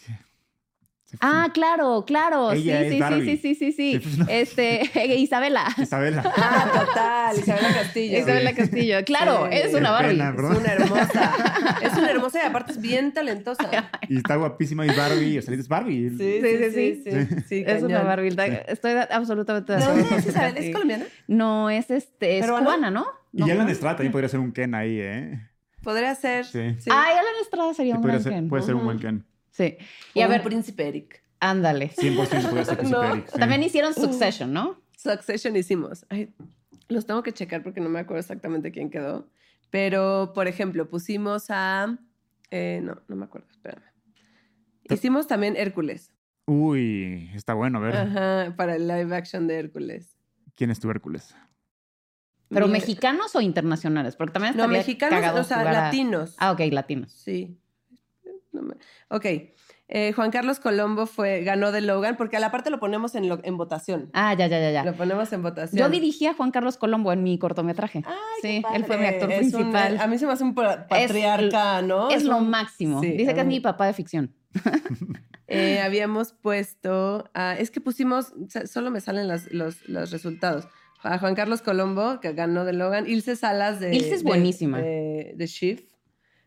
[1.21, 2.51] Ah, claro, claro.
[2.51, 3.25] Ella sí, es sí, sí, Barbie.
[3.25, 3.99] sí, sí, sí, sí.
[4.03, 4.25] Sí, no.
[4.29, 4.81] Este,
[5.17, 5.65] Isabela.
[5.77, 6.21] Isabela.
[6.37, 8.17] Ah, total, Isabela Castillo.
[8.19, 8.97] Isabela Castillo.
[9.05, 9.57] Claro, Sí.
[9.57, 10.09] es una Barbie.
[10.17, 11.35] pena, Es una hermosa.
[11.81, 13.89] Es una hermosa y aparte es bien talentosa.
[14.07, 15.37] Y está guapísima y Barbie.
[15.39, 16.09] O sea, es Barbie.
[16.11, 17.03] Sí, Sí, sí, sí, sí.
[17.11, 17.25] sí.
[17.27, 18.03] sí, sí, Es una.
[18.03, 18.35] Barbie.
[18.67, 20.53] Estoy absolutamente de ¿De acuerdo dónde con es tu Isabel?
[20.53, 20.67] casting.
[20.69, 21.05] ¿Es colombiana?
[21.27, 22.65] No, es este, es ¿Peruana?
[22.65, 23.05] cubana, ¿no?
[23.33, 23.71] Y No, Alan ¿no?
[23.71, 25.39] Estrada también podría ser un Ken ahí, ¿eh?
[25.83, 26.45] Podría ser.
[26.45, 26.75] Sí.
[26.79, 26.89] sí.
[26.93, 28.49] Ay, Alan Estrada sería Sí, un ser- Ken.
[28.49, 29.25] puede ser un buen Ken.
[29.59, 29.77] Sí.
[30.13, 31.21] Y O a un ver, príncipe Eric.
[31.41, 31.91] ándale.
[31.91, 33.03] 100% podría ser Príncipe No.
[33.13, 33.37] Eric, sí.
[33.39, 34.81] También hicieron Succession, ¿no?
[34.97, 36.05] Succession hicimos.
[36.09, 36.33] Ay,
[36.87, 39.27] los tengo que checar porque no me acuerdo exactamente quién quedó.
[39.69, 41.97] Pero, por ejemplo, pusimos a.
[42.51, 43.83] eh, no, no me acuerdo, espérame.
[44.89, 46.11] Hicimos también Hércules.
[46.47, 47.77] Uy, está bueno.
[47.77, 50.15] A ver, Ajá, para el live action de Hércules.
[50.55, 51.35] ¿quién es tu Hércules?
[52.49, 54.15] ¿Pero Mi- mexicanos o internacionales?
[54.15, 56.35] Porque también No, mexicanos, o sea, a- latinos.
[56.39, 57.11] Ah, ok, latinos.
[57.11, 57.55] Sí.
[58.61, 58.75] No me-
[59.09, 59.25] Ok.
[59.91, 63.27] Eh, Juan Carlos Colombo fue, ganó de Logan, porque a la parte lo ponemos en,
[63.27, 64.11] lo- en votación.
[64.13, 64.83] Ah, ya, ya, ya, ya.
[64.83, 65.79] Lo ponemos en votación.
[65.79, 68.03] Yo dirigí a Juan Carlos Colombo en mi cortometraje.
[68.05, 69.97] Ay, sí, qué él fue mi actor Es un- principal.
[69.99, 72.11] a mí se me hace un pa- patriarca, ¿no?
[72.11, 73.01] es lo un- máximo.
[73.01, 74.35] sí, Dice que es mi papá de ficción.
[75.51, 78.33] Eh, habíamos puesto, a- es que pusimos,
[78.71, 80.67] solo me salen las- los, los resultados.
[81.01, 83.07] A Juan Carlos Colombo, que ganó de Logan.
[83.07, 83.95] Ilse Salas de...
[83.95, 84.79] Ilse es de- buenísima.
[84.79, 85.88] De, de Shift.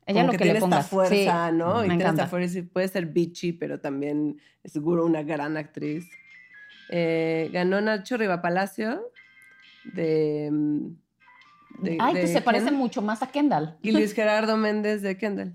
[0.06, 0.84] Ella Como lo que, tiene le pongas.
[0.84, 1.74] esta fuerza, Sí, ¿no?
[1.74, 2.22] me y tiene encanta.
[2.24, 6.08] esta fuerza y puede ser bitchy, pero también es seguro una gran actriz.
[6.90, 9.00] Eh, ganó Nacho Rivapalacio
[9.94, 10.48] de...
[10.50, 10.86] mm,
[11.82, 13.76] de- Ay, de que se Ken, parece mucho más a Kendall.
[13.82, 15.54] Y Luis Gerardo Méndez de Kendall.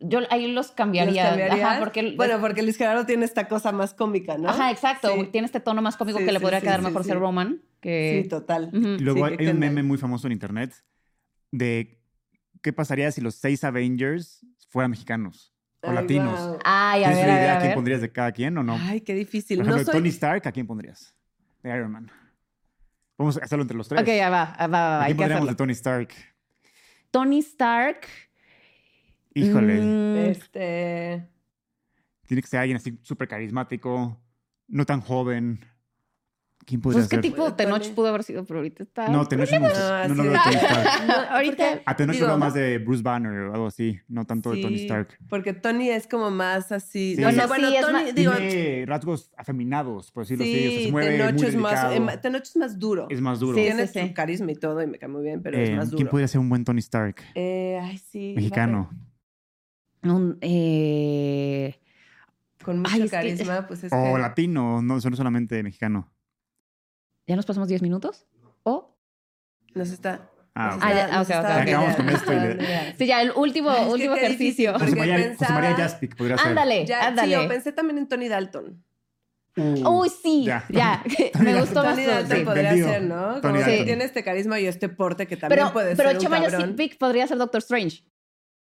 [0.00, 1.34] Yo ahí los cambiaría.
[1.34, 1.60] ¿Los?
[1.60, 4.50] Ajá, porque bueno, porque Luis Gerardo tiene esta cosa más cómica, ¿no?
[4.50, 5.08] Ajá, exacto.
[5.14, 5.28] Sí.
[5.32, 7.08] Tiene este tono más cómico Sí, que le podría sí, quedar sí, mejor sí.
[7.08, 7.62] ser Roman.
[7.80, 8.20] Que...
[8.22, 8.68] Sí, total.
[8.72, 10.74] Luego Sí, hay, que hay un meme muy famoso en internet
[11.50, 11.97] de
[12.68, 16.38] qué pasaría si los seis Avengers fueran mexicanos o Ay, latinos.
[16.38, 16.58] guau.
[16.64, 17.74] Ay, a ¿Tienes ver, una a ver, idea a quién ver.
[17.76, 18.76] pondrías de cada quien o no?
[18.78, 19.56] Ay, qué difícil.
[19.58, 20.00] Por No ejemplo, soy...
[20.00, 21.14] Tony Stark, ¿a quién pondrías?
[21.62, 22.10] De Iron Man.
[23.16, 24.02] Vamos a hacerlo entre los tres.
[24.02, 26.10] Ok, ya va, va, va, va, ¿A quién pondríamos de Tony Stark?
[27.10, 28.06] Tony Stark.
[29.34, 31.26] Híjole, mm, Este...
[32.26, 34.20] tiene que ser alguien así súper carismático,
[34.66, 35.64] no tan joven.
[36.68, 37.54] ¿Quién podría Pues qué tipo.
[37.54, 39.08] Tenoch pudo haber sido, pero ahorita está.
[39.08, 39.68] No, Tenoch no, No,
[40.08, 41.06] no, no veo a Tony Stark.
[41.06, 44.60] No, Ahorita- A Tenoch digo, más de Bruce Banner o algo así, no tanto de
[44.60, 45.16] Tony Stark.
[45.30, 47.16] Porque Tony es como más así.
[47.16, 47.24] Sí.
[47.24, 50.52] O sea, Sí, bueno, Tony, más- digo, Tiene rasgos afeminados, por decirlo así.
[50.54, 53.06] o sea, sí, se mueve Tenoch muy es más, eh, Tenoch es más duro.
[53.08, 53.56] Es más duro.
[53.56, 55.74] Sí, Tiene sí, su carisma y todo y me cae muy bien, pero es Eh,
[55.74, 55.96] más duro.
[55.96, 57.16] ¿Quién podría ser un buen Tony Stark?
[57.34, 58.34] Eh, ay, sí.
[58.36, 58.90] Mexicano.
[60.02, 61.78] Un, eh,
[62.62, 64.20] Con mucho Ay, es que- carisma, pues es O que...
[64.20, 66.12] latino, no, no solamente mexicano.
[67.28, 68.26] ¿Ya nos pasamos 10 minutos?
[68.64, 68.96] ¿O?
[69.74, 70.28] Nos está...
[70.54, 70.82] Ah, nos ok.
[70.82, 71.68] Ah, ya, está- nos ok, está ok, dando ok.
[71.68, 72.54] Acabamos ideas, con esto está y
[72.88, 72.94] le-.
[72.98, 74.72] Sí, ya, el último, es último ejercicio.
[74.72, 76.46] José María, José pensaba- María Jaspic podría ser.
[76.48, 77.32] Ándale, Ya, sí, ándale.
[77.32, 78.82] yo pensé también en Tony Dalton.
[79.56, 80.64] Uh, Uy, sí, Ya.
[80.68, 81.02] ya.
[81.40, 82.44] Me gustó más Tony Dalton sí.
[82.44, 82.88] podría Vendido.
[82.88, 83.40] ser, ¿no?
[83.40, 83.84] Como Dalton.
[83.84, 86.76] tiene este carisma y este porte que también Pero, puede pero ser un Chema.
[86.76, 88.04] Pick podría ser Doctor Strange.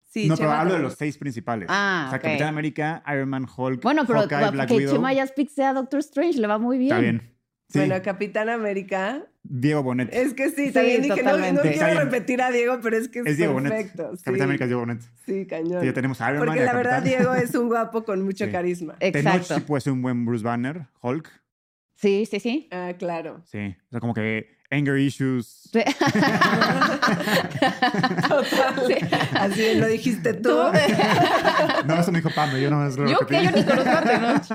[0.10, 1.68] Sí, no, pero Chema hablo de los seis principales.
[1.70, 2.20] Ah, o sea.
[2.20, 4.94] Capitán América, Iron Man, Hulk, Bueno, pero Hawkeye, Black que Widow.
[4.96, 6.92] Chema Pick sea Doctor Strange le va muy bien.
[6.92, 7.37] Está bien.
[7.70, 9.26] Sí, Bueno, Capitán América.
[9.44, 10.10] Diego Bonet.
[10.14, 11.70] Es que sí, Sí, también dije, no, no totalmente.
[11.70, 12.12] Está quiero bien.
[12.12, 13.72] repetir a Diego, pero es que es, Es Diego Bonet.
[13.74, 14.16] perfecto.
[14.18, 15.02] Sí, Capitán América es Diego Bonet.
[15.26, 15.80] Sí, cañón.
[15.82, 17.02] Sí, ya tenemos a Iron Man Porque la verdad.
[17.04, 18.52] Diego es un guapo con mucho Sí.
[18.52, 18.96] carisma.
[19.00, 19.56] Tenoch Exacto.
[19.56, 21.30] sí puede ser un buen Bruce Banner, Hulk.
[21.96, 22.68] Sí, sí, sí.
[22.72, 23.42] Ah, claro.
[23.46, 23.76] Sí.
[23.88, 25.70] O sea, como que anger issues.
[25.74, 25.82] Sí.
[28.28, 29.10] Total.
[29.34, 30.50] Así lo dijiste tú.
[30.50, 30.72] Tú-
[31.88, 34.02] No, eso me dijo Pam, yo no me lo Yo que yo ni conozco a
[34.04, 34.46] Tenoch.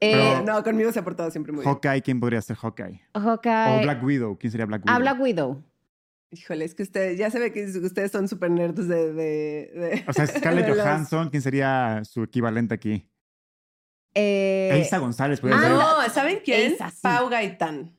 [0.00, 1.72] Eh, No, conmigo se ha portado siempre muy bien.
[1.74, 3.02] Hawkeye, ¿quién podría ser Hawkeye?
[3.14, 3.78] Hawkeye.
[3.78, 4.96] O Black Widow, ¿quién sería Black Widow?
[4.96, 5.62] Ah, Black Widow.
[6.32, 10.04] Híjole, es que ustedes, ya se ve que ustedes son súper nerds de, de, de-
[10.06, 13.10] O sea, Scarlett Johansson, ¿quién sería su equivalente aquí?
[14.14, 15.70] Eh, Elsa González podría ah, ser.
[15.72, 16.72] No, ¿saben quién?
[16.72, 16.98] Esa, sí.
[17.02, 17.96] Pau Gaitán.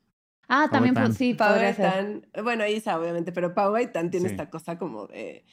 [0.47, 1.13] ah, también Gaitán.
[1.13, 1.75] sí, Pau ser.
[1.75, 2.27] Gaitán.
[2.43, 4.33] Bueno, Isa, obviamente, pero Pau Gaitán tiene Sí.
[4.35, 5.45] esta cosa como de.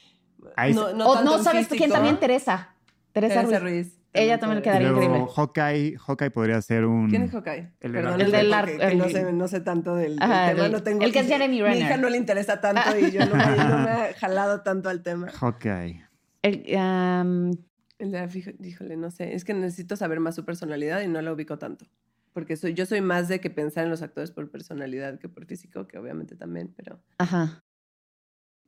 [0.57, 2.74] Ahí no, no, o no sabes quién también, Teresa.
[3.12, 3.86] Teresa, Teresa Ruiz.
[3.86, 3.97] Ruiz.
[4.15, 5.33] Ella también le quedaría luego increíble.
[5.35, 7.09] Hawkeye, Hawkeye podría ser un...
[7.11, 7.73] ¿Quién es Hawkeye?
[7.81, 8.21] El del Perdón.
[8.21, 10.51] El del arco, que no, el- sé, no sé tanto del, tema.
[10.51, 11.79] el- no tengo, el que es Jeremy Mi Renner.
[11.83, 15.03] hija no le interesa tanto y yo no me, no me he jalado tanto al
[15.03, 15.29] tema.
[15.31, 16.05] Hawkeye.
[16.43, 17.51] El, am,
[17.99, 19.35] El de la fijo- Híjole, no sé.
[19.35, 21.85] Es que necesito saber más su personalidad y no la ubico tanto.
[22.33, 25.45] Porque soy, yo soy más de que pensar en los actores por personalidad que por
[25.47, 27.01] físico, que obviamente también, pero...
[27.19, 27.63] ajá.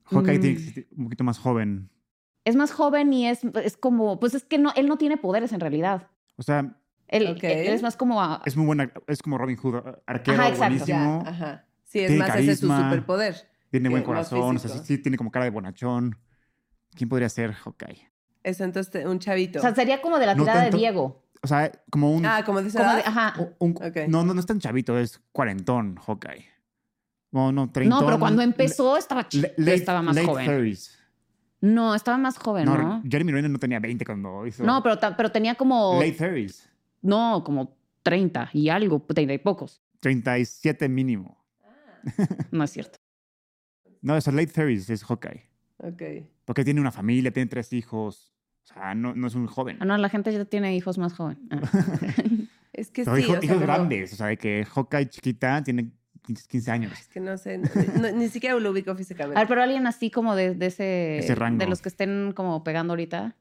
[0.04, 0.40] Hawkeye Mm.
[0.40, 1.88] tiene que ser un poquito más joven.
[2.44, 5.52] Es más joven y es, es como, pues es que no, él no tiene poderes
[5.52, 6.08] en realidad.
[6.36, 6.74] O sea,
[7.08, 9.76] Él, es más como a- es muy buena, es como Robin Hood,
[10.06, 10.58] arquero Ajá, exacto.
[10.86, 11.66] buenísimo, Ya, ajá.
[11.84, 12.90] Sí, es Tiene más ese es su carisma.
[12.90, 13.36] superpoder.
[13.70, 16.16] tiene buen más corazón, o sea, sí, tiene como cara de bonachón.
[16.94, 18.08] ¿Quién podría ser Hawkeye?
[18.42, 19.58] Eso, entonces, un chavito.
[19.58, 20.76] o sea, sería como de la No tirada tanto.
[20.76, 21.22] de Diego.
[21.42, 22.24] O sea, como un...
[22.26, 23.12] ah, como dice Como de- Adán.
[23.18, 23.48] ajá.
[23.58, 23.74] un-.
[24.08, 26.46] No, no, no es tan chavito, es cuarentón Hawkeye.
[27.32, 28.00] No, no, treintón.
[28.00, 29.48] No, pero cuando empezó estaba chido.
[29.56, 30.46] Le- late- estaba más late joven.
[30.46, 30.96] 30s.
[31.60, 33.02] No, estaba más joven, No, ¿no?
[33.08, 34.64] Jeremy Renner no tenía 20 cuando hizo...
[34.64, 35.94] No, pero, pero tenía como.
[36.00, 36.66] Late 30s.
[37.02, 39.82] No, como 30 y algo, 30 y pocos.
[40.00, 41.38] 37 mínimo.
[42.50, 42.98] No es cierto.
[44.02, 45.46] No, es late 30s, es Hawkeye.
[45.76, 46.02] Ok.
[46.46, 48.32] Porque tiene una familia, tiene tres hijos.
[48.64, 49.76] O sea, no, no es un joven.
[49.80, 51.38] Ah, no, la gente ya tiene hijos más joven.
[51.50, 51.60] Ah.
[52.72, 54.12] Es que Pero sí, hijos, o sea, hijos grandes.
[54.14, 55.90] O sea, de que Hawkeye chiquita tiene
[56.26, 56.92] 15, 15 años.
[56.92, 57.68] Es que no sé, no-
[58.00, 59.38] no- ni siquiera lo ubico A físicamente.
[59.38, 61.18] ver, pero alguien así como de, de ese.
[61.18, 61.58] Ese rango.
[61.58, 63.36] De los que estén como pegando ahorita.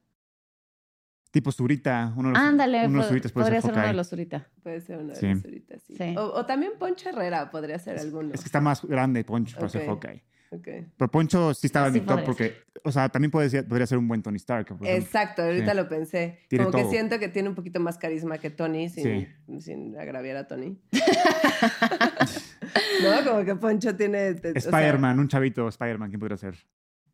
[1.31, 2.11] Tipo Zurita.
[2.17, 4.09] Uno de los, Ándale, uno de los Zuritas puede podría ser ser uno de los
[4.09, 4.47] Zurita.
[4.63, 5.03] Puede ser Sí.
[5.03, 5.95] de las ahorita, sí.
[5.95, 6.15] Sí.
[6.17, 8.33] O, o también Poncho Herrera podría ser alguno.
[8.33, 9.85] Es que está más grande Poncho para ser.
[9.85, 10.23] Hawkeye.
[10.51, 10.67] Ok.
[10.97, 12.53] Pero Poncho sí estaba en mi top podría porque,
[12.83, 14.75] o sea, también puede ser- podría ser un buen Tony Stark.
[14.81, 15.77] Exacto, ahorita Sí.
[15.77, 16.39] lo pensé.
[16.47, 19.27] Tiene Como que siento que tiene un poquito más carisma que Tony, sin, Sí.
[19.61, 20.79] sin agraviar a Tony.
[23.03, 24.33] no, como que Poncho tiene...
[24.35, 26.55] te- o sea, Spider-Man, un chavito Spider-Man, ¿quién podría ser?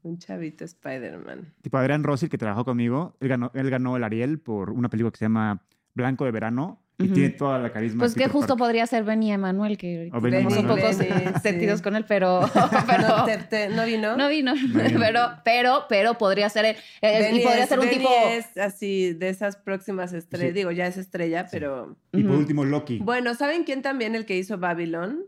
[0.03, 1.55] un chavito Spider-Man.
[1.63, 5.11] Tipo Adrián Rossi, que trabajó conmigo, él ganó, él ganó el Ariel por una película
[5.11, 7.13] que se llama Blanco de Verano y Ujú.
[7.15, 8.01] tiene toda la carisma.
[8.03, 11.39] Pues que justo podría ser Benny Emanuel, que O Benny tenemos un poco Benny, sí.
[11.41, 12.41] sentidos con él, pero.
[12.87, 14.15] pero No, te- te- ¿no vino?
[14.15, 14.53] no vino.
[14.99, 16.75] pero, pero, pero podría ser él.
[17.01, 18.09] Eh, Benny y podría es- ser un Benny tipo.
[18.29, 20.49] es así, de esas próximas estrellas.
[20.49, 20.53] Sí.
[20.53, 21.57] Digo, ya es estrella, Sí.
[21.57, 21.97] pero...
[22.13, 22.99] Y por último, Loki.
[22.99, 25.23] Bueno, ¿saben quién también el que hizo Babylon?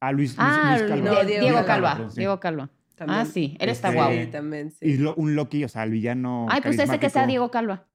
[0.00, 1.10] Ah, Luis, Luis, Ah, Luis Calva.
[1.10, 2.10] No, Diego Diego, Calva, Calva.
[2.10, 2.16] sí.
[2.18, 2.70] Diego Calva.
[2.94, 3.20] También.
[3.20, 4.12] Ah, sí, él está Este, guau.
[4.12, 4.86] Sí, también, sí.
[4.86, 6.46] Y lo- un Loki, o sea, el villano.
[6.50, 7.26] Ay, pues ese que sea.
[7.26, 7.86] Diego Calva.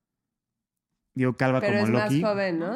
[1.14, 2.22] Diego Calva Pero como es Loki.
[2.22, 2.74] más joven, ¿no?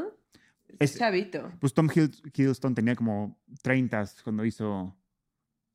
[0.79, 1.51] Es, Es- chavito.
[1.59, 4.95] Pues Tom Hidd- Hiddleston tenía como 30 cuando hizo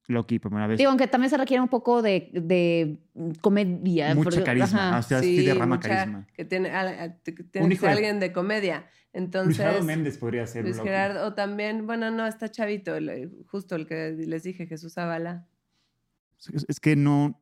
[0.08, 0.78] Loki por primera vez.
[0.78, 2.98] Digo, aunque también se requiere un poco de, de
[3.40, 4.14] comedia.
[4.14, 4.88] Mucha porque- carisma.
[4.88, 4.98] ajá.
[4.98, 6.26] O sea, sí, derrama mucha- carisma.
[6.34, 8.86] Que tiene, a- a- que tiene Un que hijo ser de- alguien de comedia.
[9.12, 10.88] Entonces, Luis Gerardo Méndez podría ser Luis Loki.
[10.88, 15.46] Gerardo, o también, bueno, no, está chavito, el- justo el que les dije, Jesús Zavala.
[16.52, 17.38] Es, es que no.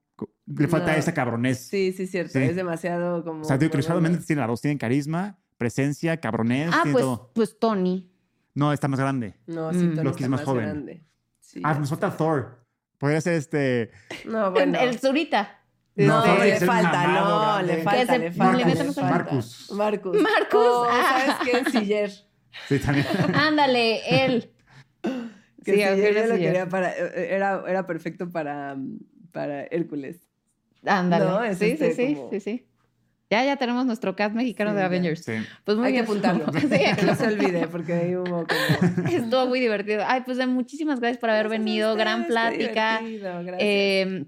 [0.47, 0.99] Le falta No.
[0.99, 1.59] esa cabronés.
[1.69, 2.41] Sí, sí, cierto, Sí.
[2.45, 3.41] es demasiado como...
[3.43, 4.61] O sea, digo Luis Gerardo Méndez tiene las dos.
[4.61, 6.69] Tienen carisma, presencia, cabronés.
[6.71, 7.31] Ah, tiene pues, todo.
[7.35, 8.11] pues Tony.
[8.55, 9.35] No, está más grande.
[9.47, 9.95] No, sí, Mm.
[9.95, 10.65] Tony Loki está es más más joven.
[10.67, 11.05] grande.
[11.51, 12.65] Sí, Ah, nos falta Thor.
[12.99, 13.91] Podría ser este.
[14.25, 14.79] No, bueno.
[14.79, 15.59] El Zurita.
[15.97, 17.77] No, No, le falta, mamado no, grande.
[17.77, 18.37] le falta, le le.
[19.03, 19.71] Marcus.
[19.73, 20.21] Marcus.
[20.23, 21.19] Marcus, Oh, ah.
[21.27, 21.73] ¿Sabes quién?
[21.73, 22.11] Siller.
[22.69, 23.07] Sí, también.
[23.35, 24.51] Ándale, él.
[25.65, 28.77] Que Sí, Siller yo lo quería para, era, era perfecto para,
[29.33, 30.27] para Hércules.
[30.87, 31.25] Ándale.
[31.27, 32.70] No, es sí, este sí, sí, como- sí, sí.
[33.31, 34.87] Ya, ya tenemos nuestro cast mexicano Sí, de ya.
[34.87, 35.25] Avengers.
[35.25, 35.33] Sí.
[35.65, 36.05] Pues muy Hay que bien.
[36.05, 36.47] apuntarlo.
[36.61, 39.09] Sí, Que no se olvide, porque ahí hubo como...
[39.09, 40.03] Estuvo muy divertido.
[40.07, 41.95] Ay, pues muchísimas gracias por haber Gracias venido.
[41.95, 43.01] Gran ustedes, plática.
[43.03, 43.57] gracias.
[43.61, 44.25] Eh,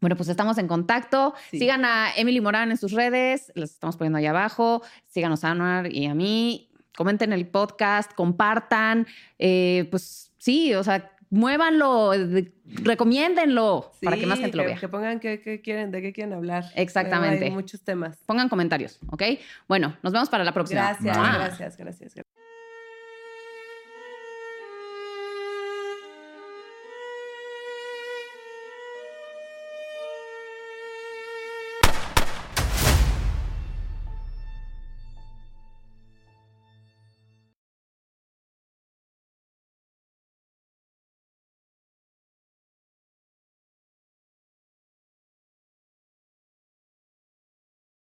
[0.00, 1.34] bueno, pues estamos en contacto.
[1.50, 1.58] Sí.
[1.60, 4.82] Sigan a Emily Morán en sus redes, las estamos poniendo ahí abajo.
[5.06, 6.68] Síganos a Anuar y a mí.
[6.94, 9.06] Comenten el podcast, compartan.
[9.38, 12.52] Eh, pues sí, o sea, muévanlo, de-
[12.82, 14.76] recomiéndenlo para que más gente lo vea.
[14.78, 16.64] que pongan qué, qué quieren, de qué quieren hablar.
[16.74, 17.44] Exactamente.
[17.44, 18.18] Hay muchos temas.
[18.26, 19.22] Pongan comentarios, ¿ok?
[19.68, 20.80] Bueno, nos vemos para la próxima.
[20.82, 22.14] Gracias, gracias, gracias.
[22.14, 22.55] gracias.